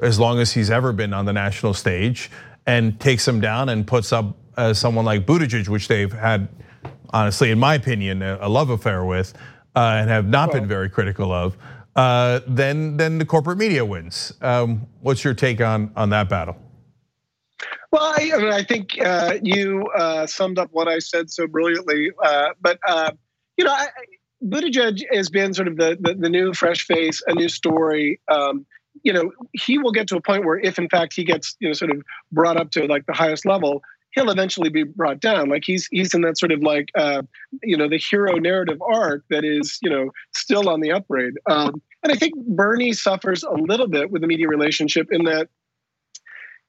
as 0.04 0.18
long 0.18 0.38
as 0.38 0.52
he's 0.52 0.70
ever 0.70 0.92
been 0.92 1.12
on 1.12 1.24
the 1.24 1.32
national 1.32 1.74
stage 1.74 2.30
and 2.66 2.98
takes 3.00 3.26
him 3.26 3.40
down 3.40 3.68
and 3.68 3.86
puts 3.86 4.12
up 4.12 4.36
uh, 4.56 4.72
someone 4.72 5.04
like 5.04 5.26
Buttigieg, 5.26 5.68
which 5.68 5.88
they've 5.88 6.12
had, 6.12 6.48
honestly, 7.10 7.50
in 7.50 7.58
my 7.58 7.74
opinion, 7.74 8.22
a 8.22 8.48
love 8.48 8.70
affair 8.70 9.04
with 9.04 9.34
uh, 9.74 9.96
and 9.98 10.08
have 10.10 10.26
not 10.26 10.52
well, 10.52 10.60
been 10.60 10.68
very 10.68 10.88
critical 10.88 11.32
of, 11.32 11.56
uh, 11.96 12.40
then 12.46 12.96
then 12.96 13.18
the 13.18 13.24
corporate 13.24 13.58
media 13.58 13.84
wins. 13.84 14.32
Um, 14.40 14.86
what's 15.00 15.24
your 15.24 15.34
take 15.34 15.60
on 15.60 15.90
on 15.96 16.10
that 16.10 16.28
battle? 16.28 16.56
Well, 17.92 18.02
I, 18.02 18.32
I, 18.34 18.38
mean, 18.38 18.52
I 18.52 18.64
think 18.64 19.00
uh, 19.00 19.38
you 19.42 19.86
uh, 19.96 20.26
summed 20.26 20.58
up 20.58 20.70
what 20.72 20.88
I 20.88 20.98
said 20.98 21.30
so 21.30 21.46
brilliantly. 21.46 22.10
Uh, 22.22 22.48
but 22.60 22.78
you 23.56 23.64
know, 23.64 23.72
I, 23.72 23.86
Buttigieg 24.44 25.02
has 25.12 25.30
been 25.30 25.54
sort 25.54 25.68
of 25.68 25.76
the, 25.76 25.96
the, 26.00 26.14
the 26.14 26.28
new 26.28 26.52
fresh 26.52 26.84
face, 26.84 27.22
a 27.26 27.34
new 27.34 27.48
story. 27.48 28.20
Um, 28.30 28.66
you 29.04 29.12
know, 29.12 29.30
he 29.52 29.78
will 29.78 29.92
get 29.92 30.08
to 30.08 30.16
a 30.16 30.20
point 30.20 30.44
where 30.44 30.58
if 30.58 30.78
in 30.78 30.88
fact 30.88 31.14
he 31.14 31.24
gets, 31.24 31.56
you 31.60 31.68
know, 31.68 31.74
sort 31.74 31.90
of 31.90 32.02
brought 32.32 32.56
up 32.56 32.70
to 32.72 32.86
like 32.86 33.06
the 33.06 33.12
highest 33.12 33.46
level, 33.46 33.82
he'll 34.12 34.30
eventually 34.30 34.70
be 34.70 34.82
brought 34.82 35.20
down. 35.20 35.48
Like 35.48 35.62
he's 35.64 35.86
he's 35.90 36.14
in 36.14 36.22
that 36.22 36.38
sort 36.38 36.52
of 36.52 36.62
like 36.62 36.88
uh, 36.96 37.22
you 37.62 37.76
know 37.76 37.88
the 37.88 37.98
hero 37.98 38.36
narrative 38.36 38.80
arc 38.82 39.24
that 39.30 39.44
is 39.44 39.78
you 39.82 39.90
know 39.90 40.10
still 40.34 40.68
on 40.68 40.80
the 40.80 40.90
upgrade. 40.90 41.34
Um, 41.46 41.82
and 42.02 42.12
I 42.12 42.16
think 42.16 42.34
Bernie 42.34 42.92
suffers 42.94 43.44
a 43.44 43.52
little 43.52 43.88
bit 43.88 44.10
with 44.10 44.22
the 44.22 44.28
media 44.28 44.48
relationship 44.48 45.08
in 45.12 45.24
that 45.24 45.48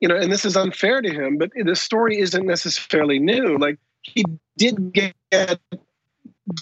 you 0.02 0.10
know, 0.10 0.18
and 0.18 0.32
this 0.32 0.44
is 0.44 0.58
unfair 0.58 1.02
to 1.02 1.10
him, 1.10 1.38
but 1.38 1.52
the 1.56 1.76
story 1.76 2.20
isn't 2.20 2.46
necessarily 2.46 3.18
new. 3.18 3.58
Like 3.58 3.80
he 4.02 4.26
did 4.58 4.92
get 4.94 5.16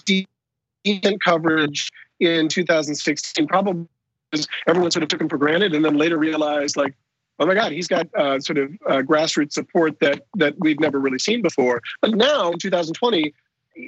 decent 0.04 1.22
coverage 1.22 1.90
in 2.20 2.48
2016, 2.48 3.46
probably 3.48 3.86
everyone 4.66 4.90
sort 4.90 5.02
of 5.02 5.08
took 5.08 5.20
him 5.20 5.28
for 5.28 5.38
granted, 5.38 5.74
and 5.74 5.84
then 5.84 5.96
later 5.96 6.18
realized 6.18 6.76
like, 6.76 6.94
oh 7.38 7.46
my 7.46 7.54
God, 7.54 7.72
he's 7.72 7.88
got 7.88 8.08
uh, 8.14 8.40
sort 8.40 8.58
of 8.58 8.72
uh, 8.88 9.02
grassroots 9.02 9.52
support 9.52 9.98
that 10.00 10.22
that 10.36 10.54
we've 10.58 10.80
never 10.80 10.98
really 10.98 11.18
seen 11.18 11.42
before. 11.42 11.82
But 12.00 12.14
now 12.14 12.52
in 12.52 12.58
2020, 12.58 13.34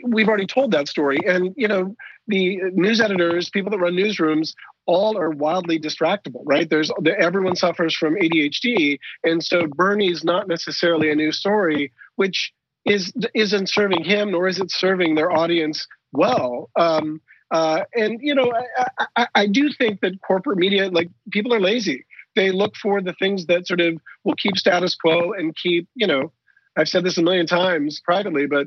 we've 0.04 0.28
already 0.28 0.46
told 0.46 0.72
that 0.72 0.88
story, 0.88 1.18
and 1.26 1.54
you 1.56 1.68
know 1.68 1.94
the 2.28 2.58
news 2.72 3.00
editors, 3.00 3.50
people 3.50 3.70
that 3.70 3.78
run 3.78 3.94
newsrooms, 3.94 4.54
all 4.86 5.16
are 5.16 5.30
wildly 5.30 5.78
distractible, 5.78 6.42
right? 6.44 6.68
There's 6.68 6.90
everyone 7.18 7.56
suffers 7.56 7.94
from 7.94 8.16
ADHD, 8.16 8.98
and 9.24 9.44
so 9.44 9.66
Bernie's 9.66 10.24
not 10.24 10.48
necessarily 10.48 11.10
a 11.10 11.14
new 11.14 11.32
story, 11.32 11.92
which 12.16 12.52
is 12.84 13.12
isn't 13.34 13.68
serving 13.68 14.04
him 14.04 14.30
nor 14.30 14.46
is 14.46 14.60
it 14.60 14.70
serving 14.70 15.14
their 15.16 15.32
audience 15.32 15.86
well. 16.12 16.70
Um, 16.76 17.20
uh, 17.50 17.82
and 17.94 18.18
you 18.20 18.34
know, 18.34 18.52
I, 18.78 19.06
I, 19.16 19.26
I 19.34 19.46
do 19.46 19.70
think 19.72 20.00
that 20.00 20.20
corporate 20.22 20.58
media, 20.58 20.90
like 20.90 21.10
people 21.30 21.54
are 21.54 21.60
lazy. 21.60 22.04
They 22.34 22.50
look 22.50 22.76
for 22.76 23.00
the 23.00 23.14
things 23.14 23.46
that 23.46 23.66
sort 23.66 23.80
of 23.80 23.98
will 24.24 24.34
keep 24.34 24.56
status 24.58 24.94
quo 24.94 25.32
and 25.32 25.56
keep, 25.56 25.88
you 25.94 26.06
know, 26.06 26.32
I've 26.76 26.88
said 26.88 27.04
this 27.04 27.16
a 27.16 27.22
million 27.22 27.46
times 27.46 28.00
privately, 28.04 28.46
but 28.46 28.66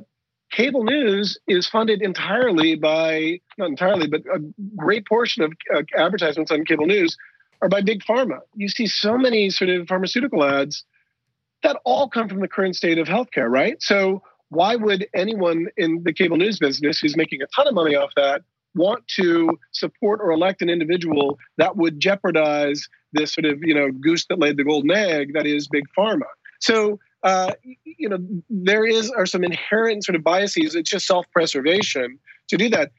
cable 0.51 0.83
news 0.83 1.37
is 1.47 1.67
funded 1.67 2.01
entirely 2.01 2.75
by, 2.75 3.39
not 3.57 3.69
entirely, 3.69 4.07
but 4.07 4.21
a 4.33 4.39
great 4.75 5.05
portion 5.05 5.43
of 5.43 5.53
uh, 5.73 5.83
advertisements 5.95 6.51
on 6.51 6.65
cable 6.65 6.87
news 6.87 7.15
are 7.61 7.69
by 7.69 7.81
big 7.81 8.01
pharma. 8.03 8.39
You 8.55 8.69
see 8.69 8.87
so 8.87 9.17
many 9.17 9.49
sort 9.51 9.69
of 9.69 9.87
pharmaceutical 9.87 10.43
ads 10.43 10.83
that 11.61 11.77
all 11.83 12.09
come 12.09 12.29
from 12.29 12.39
the 12.39 12.47
current 12.47 12.75
state 12.75 12.97
of 12.97 13.07
healthcare, 13.07 13.49
right? 13.49 13.79
So 13.81 14.23
why 14.47 14.75
would 14.75 15.07
anyone 15.13 15.67
in 15.77 16.01
the 16.03 16.13
cable 16.13 16.37
news 16.37 16.57
business 16.57 16.99
who's 16.99 17.15
making 17.15 17.41
a 17.41 17.47
ton 17.47 17.67
of 17.67 17.75
money 17.75 17.95
off 17.95 18.11
that 18.15 18.41
want 18.75 19.07
to 19.07 19.57
support 19.71 20.19
or 20.21 20.31
elect 20.31 20.61
an 20.61 20.69
individual 20.69 21.37
that 21.57 21.75
would 21.75 21.99
jeopardize 21.99 22.87
this 23.13 23.33
sort 23.33 23.45
of 23.45 23.59
you 23.61 23.73
know 23.73 23.91
goose 23.91 24.25
that 24.27 24.39
laid 24.39 24.57
the 24.57 24.63
golden 24.63 24.91
egg 24.91 25.33
that 25.33 25.45
is 25.45 25.67
big 25.67 25.85
pharma. 25.97 26.27
So 26.59 26.99
uh, 27.23 27.53
you 27.83 28.09
know 28.09 28.19
there 28.49 28.85
is 28.85 29.09
are 29.11 29.25
some 29.25 29.43
inherent 29.43 30.05
sort 30.05 30.15
of 30.15 30.23
biases. 30.23 30.75
It's 30.75 30.89
just 30.89 31.07
self-preservation 31.07 32.19
to 32.49 32.57
do 32.57 32.69
that. 32.69 32.91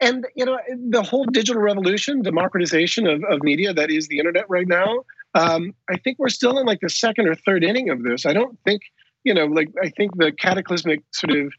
And 0.00 0.26
you 0.36 0.44
know 0.44 0.58
the 0.90 1.02
whole 1.02 1.24
digital 1.24 1.60
revolution 1.60 2.22
democratization 2.22 3.06
of, 3.06 3.24
of 3.24 3.42
media 3.42 3.74
that 3.74 3.90
is 3.90 4.08
the 4.08 4.18
internet 4.18 4.44
right 4.48 4.68
now 4.68 5.04
um, 5.34 5.74
i 5.90 5.96
think 5.96 6.18
we're 6.18 6.28
still 6.28 6.58
in 6.58 6.66
like 6.66 6.80
the 6.80 6.88
second 6.88 7.28
or 7.28 7.34
third 7.34 7.64
inning 7.64 7.90
of 7.90 8.02
this. 8.02 8.24
I 8.24 8.32
don't 8.32 8.58
think 8.64 8.82
you 9.24 9.34
know 9.34 9.46
like 9.46 9.68
i 9.82 9.88
think 9.90 10.16
the 10.16 10.32
cataclysmic 10.32 11.02
sort 11.12 11.36
of 11.36 11.52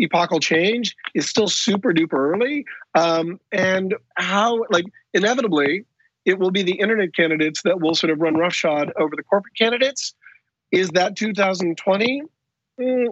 epochal 0.00 0.40
change 0.40 0.96
is 1.14 1.28
still 1.28 1.48
super 1.48 1.92
duper 1.92 2.14
early. 2.14 2.64
Um, 2.94 3.40
and 3.52 3.94
how, 4.16 4.64
like, 4.70 4.84
inevitably, 5.14 5.84
it 6.24 6.38
will 6.38 6.50
be 6.50 6.62
the 6.62 6.78
internet 6.78 7.14
candidates 7.14 7.62
that 7.62 7.80
will 7.80 7.94
sort 7.94 8.10
of 8.10 8.20
run 8.20 8.34
roughshod 8.34 8.92
over 8.98 9.14
the 9.16 9.22
corporate 9.22 9.56
candidates. 9.56 10.14
Is 10.70 10.90
that 10.90 11.16
2020? 11.16 12.22
Mm, 12.80 13.06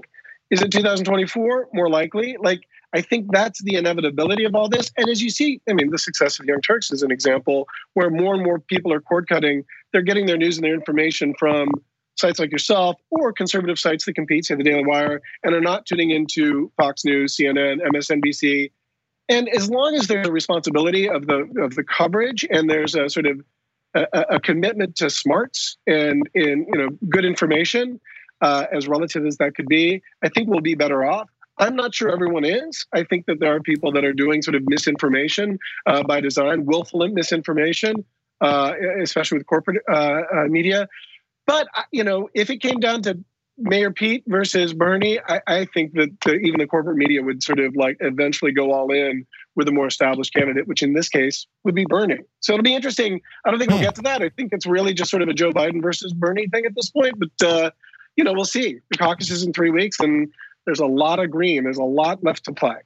is 0.51 0.63
it 0.63 0.71
2024? 0.71 1.69
More 1.73 1.89
likely. 1.89 2.37
Like, 2.39 2.61
I 2.93 3.01
think 3.01 3.33
that's 3.33 3.63
the 3.63 3.77
inevitability 3.77 4.45
of 4.45 4.55
all 4.55 4.69
this. 4.69 4.93
And 4.97 5.09
as 5.09 5.23
you 5.23 5.31
see, 5.31 5.61
I 5.69 5.73
mean, 5.73 5.91
the 5.91 5.99
success 5.99 6.39
of 6.39 6.47
Young 6.47 6.61
Turks 6.61 6.93
is 6.93 7.03
an 7.03 7.11
example 7.11 7.67
where 7.95 8.11
more 8.11 8.35
and 8.35 8.45
more 8.45 8.59
people 8.59 8.93
are 8.93 9.01
cord 9.01 9.29
cutting. 9.29 9.65
They're 9.93 10.03
getting 10.03 10.27
their 10.27 10.37
news 10.37 10.57
and 10.57 10.65
their 10.65 10.75
information 10.75 11.35
from 11.39 11.71
sites 12.17 12.39
like 12.39 12.51
yourself 12.51 12.97
or 13.11 13.33
conservative 13.33 13.79
sites 13.79 14.05
that 14.07 14.15
compete, 14.15 14.45
say 14.45 14.55
the 14.55 14.65
Daily 14.65 14.85
Wire, 14.85 15.21
and 15.43 15.55
are 15.55 15.61
not 15.61 15.87
tuning 15.87 16.11
into 16.11 16.71
Fox 16.77 17.05
News, 17.05 17.37
CNN, 17.37 17.79
MSNBC. 17.83 18.71
And 19.29 19.49
as 19.49 19.69
long 19.71 19.95
as 19.95 20.07
there's 20.07 20.27
a 20.27 20.33
responsibility 20.33 21.09
of 21.09 21.27
the 21.27 21.49
of 21.61 21.75
the 21.75 21.85
coverage 21.85 22.47
and 22.49 22.71
there's 22.71 22.95
a 22.95 23.09
sort 23.09 23.27
of 23.27 23.41
a, 23.95 24.07
a 24.31 24.41
commitment 24.41 24.97
to 24.97 25.11
smarts 25.11 25.77
and 25.87 26.29
in 26.35 26.67
you 26.73 26.79
know 26.79 26.91
good 27.09 27.25
information, 27.25 28.01
uh, 28.41 28.67
as 28.73 28.87
relative 28.87 29.25
as 29.27 29.39
that 29.39 29.55
could 29.55 29.67
be, 29.67 30.03
I 30.23 30.29
think 30.29 30.49
we'll 30.49 30.61
be 30.61 30.75
better 30.75 31.05
off. 31.05 31.29
I'm 31.59 31.75
not 31.75 31.95
sure 31.95 32.11
everyone 32.11 32.45
is. 32.45 32.87
I 32.93 33.05
think 33.05 33.27
that 33.27 33.41
there 33.41 33.55
are 33.55 33.61
people 33.61 33.91
that 33.93 34.05
are 34.05 34.13
doing 34.13 34.43
sort 34.43 34.55
of 34.55 34.63
misinformation 34.67 35.59
uh, 35.87 36.03
by 36.03 36.21
design, 36.21 36.67
willful 36.67 37.09
misinformation, 37.09 38.05
uh, 38.43 38.75
especially 39.03 39.39
with 39.39 39.47
corporate 39.47 39.83
uh, 39.91 39.95
uh, 40.35 40.45
media. 40.49 40.87
But 41.47 41.69
uh, 41.75 41.83
you 41.91 42.05
know, 42.05 42.29
if 42.35 42.51
it 42.51 42.59
came 42.59 42.81
down 42.81 43.03
to 43.03 43.19
Mayor 43.59 43.91
Pete 43.91 44.25
versus 44.27 44.75
Bernie, 44.75 45.19
I, 45.27 45.41
I 45.47 45.65
think 45.65 45.95
that 45.95 46.11
the, 46.25 46.35
even 46.35 46.61
the 46.61 46.67
corporate 46.67 46.97
media 46.97 47.23
would 47.23 47.43
sort 47.43 47.59
of 47.59 47.75
like 47.75 47.97
eventually 48.01 48.53
go 48.53 48.73
all 48.73 48.93
in 48.93 49.27
with 49.55 49.67
a 49.69 49.73
more 49.73 49.87
established 49.87 50.35
candidate, 50.35 50.69
which 50.69 50.83
in 50.83 50.93
this 50.93 51.09
case 51.09 51.47
would 51.65 51.75
be 51.75 51.87
Bernie. 51.89 52.19
So 52.41 52.53
it'll 52.53 52.63
be 52.65 52.75
interesting. 52.75 53.23
I 53.45 53.51
don't 53.51 53.59
think 53.59 53.71
we'll 53.71 53.79
hmm. 53.79 53.85
get 53.85 53.95
to 53.95 54.03
that. 54.03 54.21
I 54.21 54.29
think 54.29 54.53
it's 54.53 54.67
really 54.67 54.93
just 54.93 55.11
sort 55.11 55.23
of 55.23 55.29
a 55.29 55.35
Joe 55.35 55.53
Biden 55.53 55.83
versus 55.83 56.13
Bernie 56.13 56.49
thing 56.49 56.67
at 56.67 56.75
this 56.75 56.91
point. 56.91 57.15
But 57.19 57.47
uh, 57.47 57.71
you 58.17 58.25
know, 58.25 58.33
we'll 58.33 58.45
see. 58.45 58.81
The 58.91 58.99
caucus 58.99 59.31
is 59.31 59.43
in 59.43 59.53
three 59.53 59.71
weeks, 59.71 60.01
and 60.01 60.29
there's 60.67 60.81
a 60.81 60.87
lot 60.87 61.19
of 61.19 61.31
green. 61.31 61.65
There's 61.65 61.79
a 61.79 61.85
lot 61.85 62.23
left 62.23 62.45
to 62.45 62.53
play. 62.53 62.77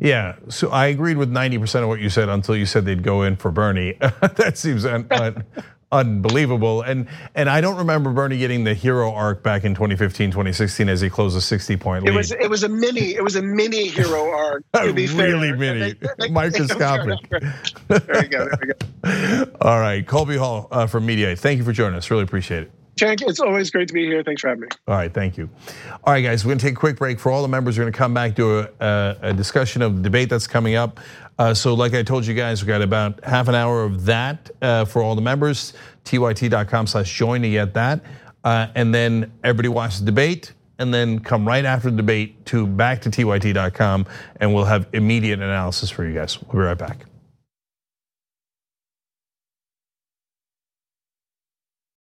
Yeah, 0.00 0.36
so 0.48 0.68
I 0.68 0.86
agreed 0.86 1.16
with 1.16 1.28
90% 1.28 1.82
of 1.82 1.88
what 1.88 1.98
you 2.00 2.08
said 2.08 2.28
until 2.28 2.56
you 2.56 2.66
said 2.66 2.84
they'd 2.84 3.02
go 3.02 3.22
in 3.22 3.34
for 3.34 3.50
Bernie. 3.50 3.94
that 4.00 4.56
seems 4.56 4.84
un- 4.84 5.08
un- 5.10 5.44
unbelievable. 5.92 6.82
And 6.82 7.08
and 7.34 7.48
I 7.48 7.60
don't 7.60 7.76
remember 7.76 8.12
Bernie 8.12 8.38
getting 8.38 8.64
the 8.64 8.74
hero 8.74 9.12
arc 9.12 9.42
back 9.42 9.64
in 9.64 9.74
2015, 9.74 10.30
2016 10.30 10.88
as 10.88 11.00
he 11.00 11.10
closed 11.10 11.36
a 11.36 11.40
60 11.40 11.76
point 11.76 12.04
lead. 12.04 12.12
It 12.12 12.16
was 12.16 12.32
it 12.32 12.50
was 12.50 12.62
a 12.62 12.68
mini 12.68 13.14
it 13.14 13.22
was 13.22 13.36
a 13.36 13.42
mini 13.42 13.88
hero 13.88 14.30
arc. 14.30 14.64
To 14.78 14.92
be 14.92 15.06
really 15.08 15.48
fair. 15.48 15.56
mini, 15.56 15.92
they, 16.00 16.08
they, 16.18 16.30
microscopic. 16.30 17.18
there 17.88 18.22
you 18.22 18.28
go. 18.28 18.48
There 18.48 18.58
you 18.62 19.44
go. 19.44 19.50
All 19.60 19.80
right, 19.80 20.06
Colby 20.06 20.36
Hall 20.36 20.68
uh, 20.70 20.86
from 20.86 21.06
Mediaite. 21.06 21.38
Thank 21.38 21.58
you 21.58 21.64
for 21.64 21.72
joining 21.72 21.96
us. 21.96 22.10
Really 22.10 22.22
appreciate 22.22 22.64
it. 22.64 22.77
Cenk, 22.98 23.22
it's 23.22 23.40
always 23.40 23.70
great 23.70 23.88
to 23.88 23.94
be 23.94 24.04
here. 24.04 24.22
Thanks 24.22 24.42
for 24.42 24.48
having 24.48 24.62
me. 24.62 24.68
All 24.86 24.94
right, 24.94 25.12
thank 25.12 25.36
you. 25.36 25.48
All 26.04 26.12
right, 26.12 26.20
guys, 26.20 26.44
we're 26.44 26.50
gonna 26.50 26.60
take 26.60 26.74
a 26.74 26.76
quick 26.76 26.96
break. 26.96 27.18
For 27.18 27.30
all 27.30 27.42
the 27.42 27.48
members, 27.48 27.78
we're 27.78 27.84
gonna 27.84 27.96
come 27.96 28.12
back 28.12 28.34
to 28.36 28.68
a, 28.80 29.16
a 29.22 29.32
discussion 29.32 29.82
of 29.82 29.96
the 29.96 30.02
debate 30.02 30.28
that's 30.28 30.46
coming 30.46 30.74
up. 30.74 31.00
Uh, 31.38 31.54
so, 31.54 31.74
like 31.74 31.94
I 31.94 32.02
told 32.02 32.26
you 32.26 32.34
guys, 32.34 32.62
we 32.62 32.66
got 32.66 32.82
about 32.82 33.22
half 33.24 33.48
an 33.48 33.54
hour 33.54 33.84
of 33.84 34.04
that 34.06 34.50
uh, 34.60 34.84
for 34.84 35.02
all 35.02 35.14
the 35.14 35.22
members. 35.22 35.72
tyt.com/join 36.04 37.42
to 37.42 37.50
get 37.50 37.74
that, 37.74 38.00
uh, 38.44 38.66
and 38.74 38.94
then 38.94 39.32
everybody 39.44 39.68
watch 39.68 39.98
the 39.98 40.04
debate, 40.04 40.52
and 40.78 40.92
then 40.92 41.20
come 41.20 41.46
right 41.46 41.64
after 41.64 41.90
the 41.90 41.96
debate 41.96 42.44
to 42.46 42.66
back 42.66 43.00
to 43.02 43.10
tyt.com, 43.10 44.06
and 44.40 44.52
we'll 44.52 44.64
have 44.64 44.88
immediate 44.92 45.40
analysis 45.40 45.90
for 45.90 46.04
you 46.04 46.14
guys. 46.14 46.42
We'll 46.42 46.52
be 46.52 46.66
right 46.66 46.76
back. 46.76 47.07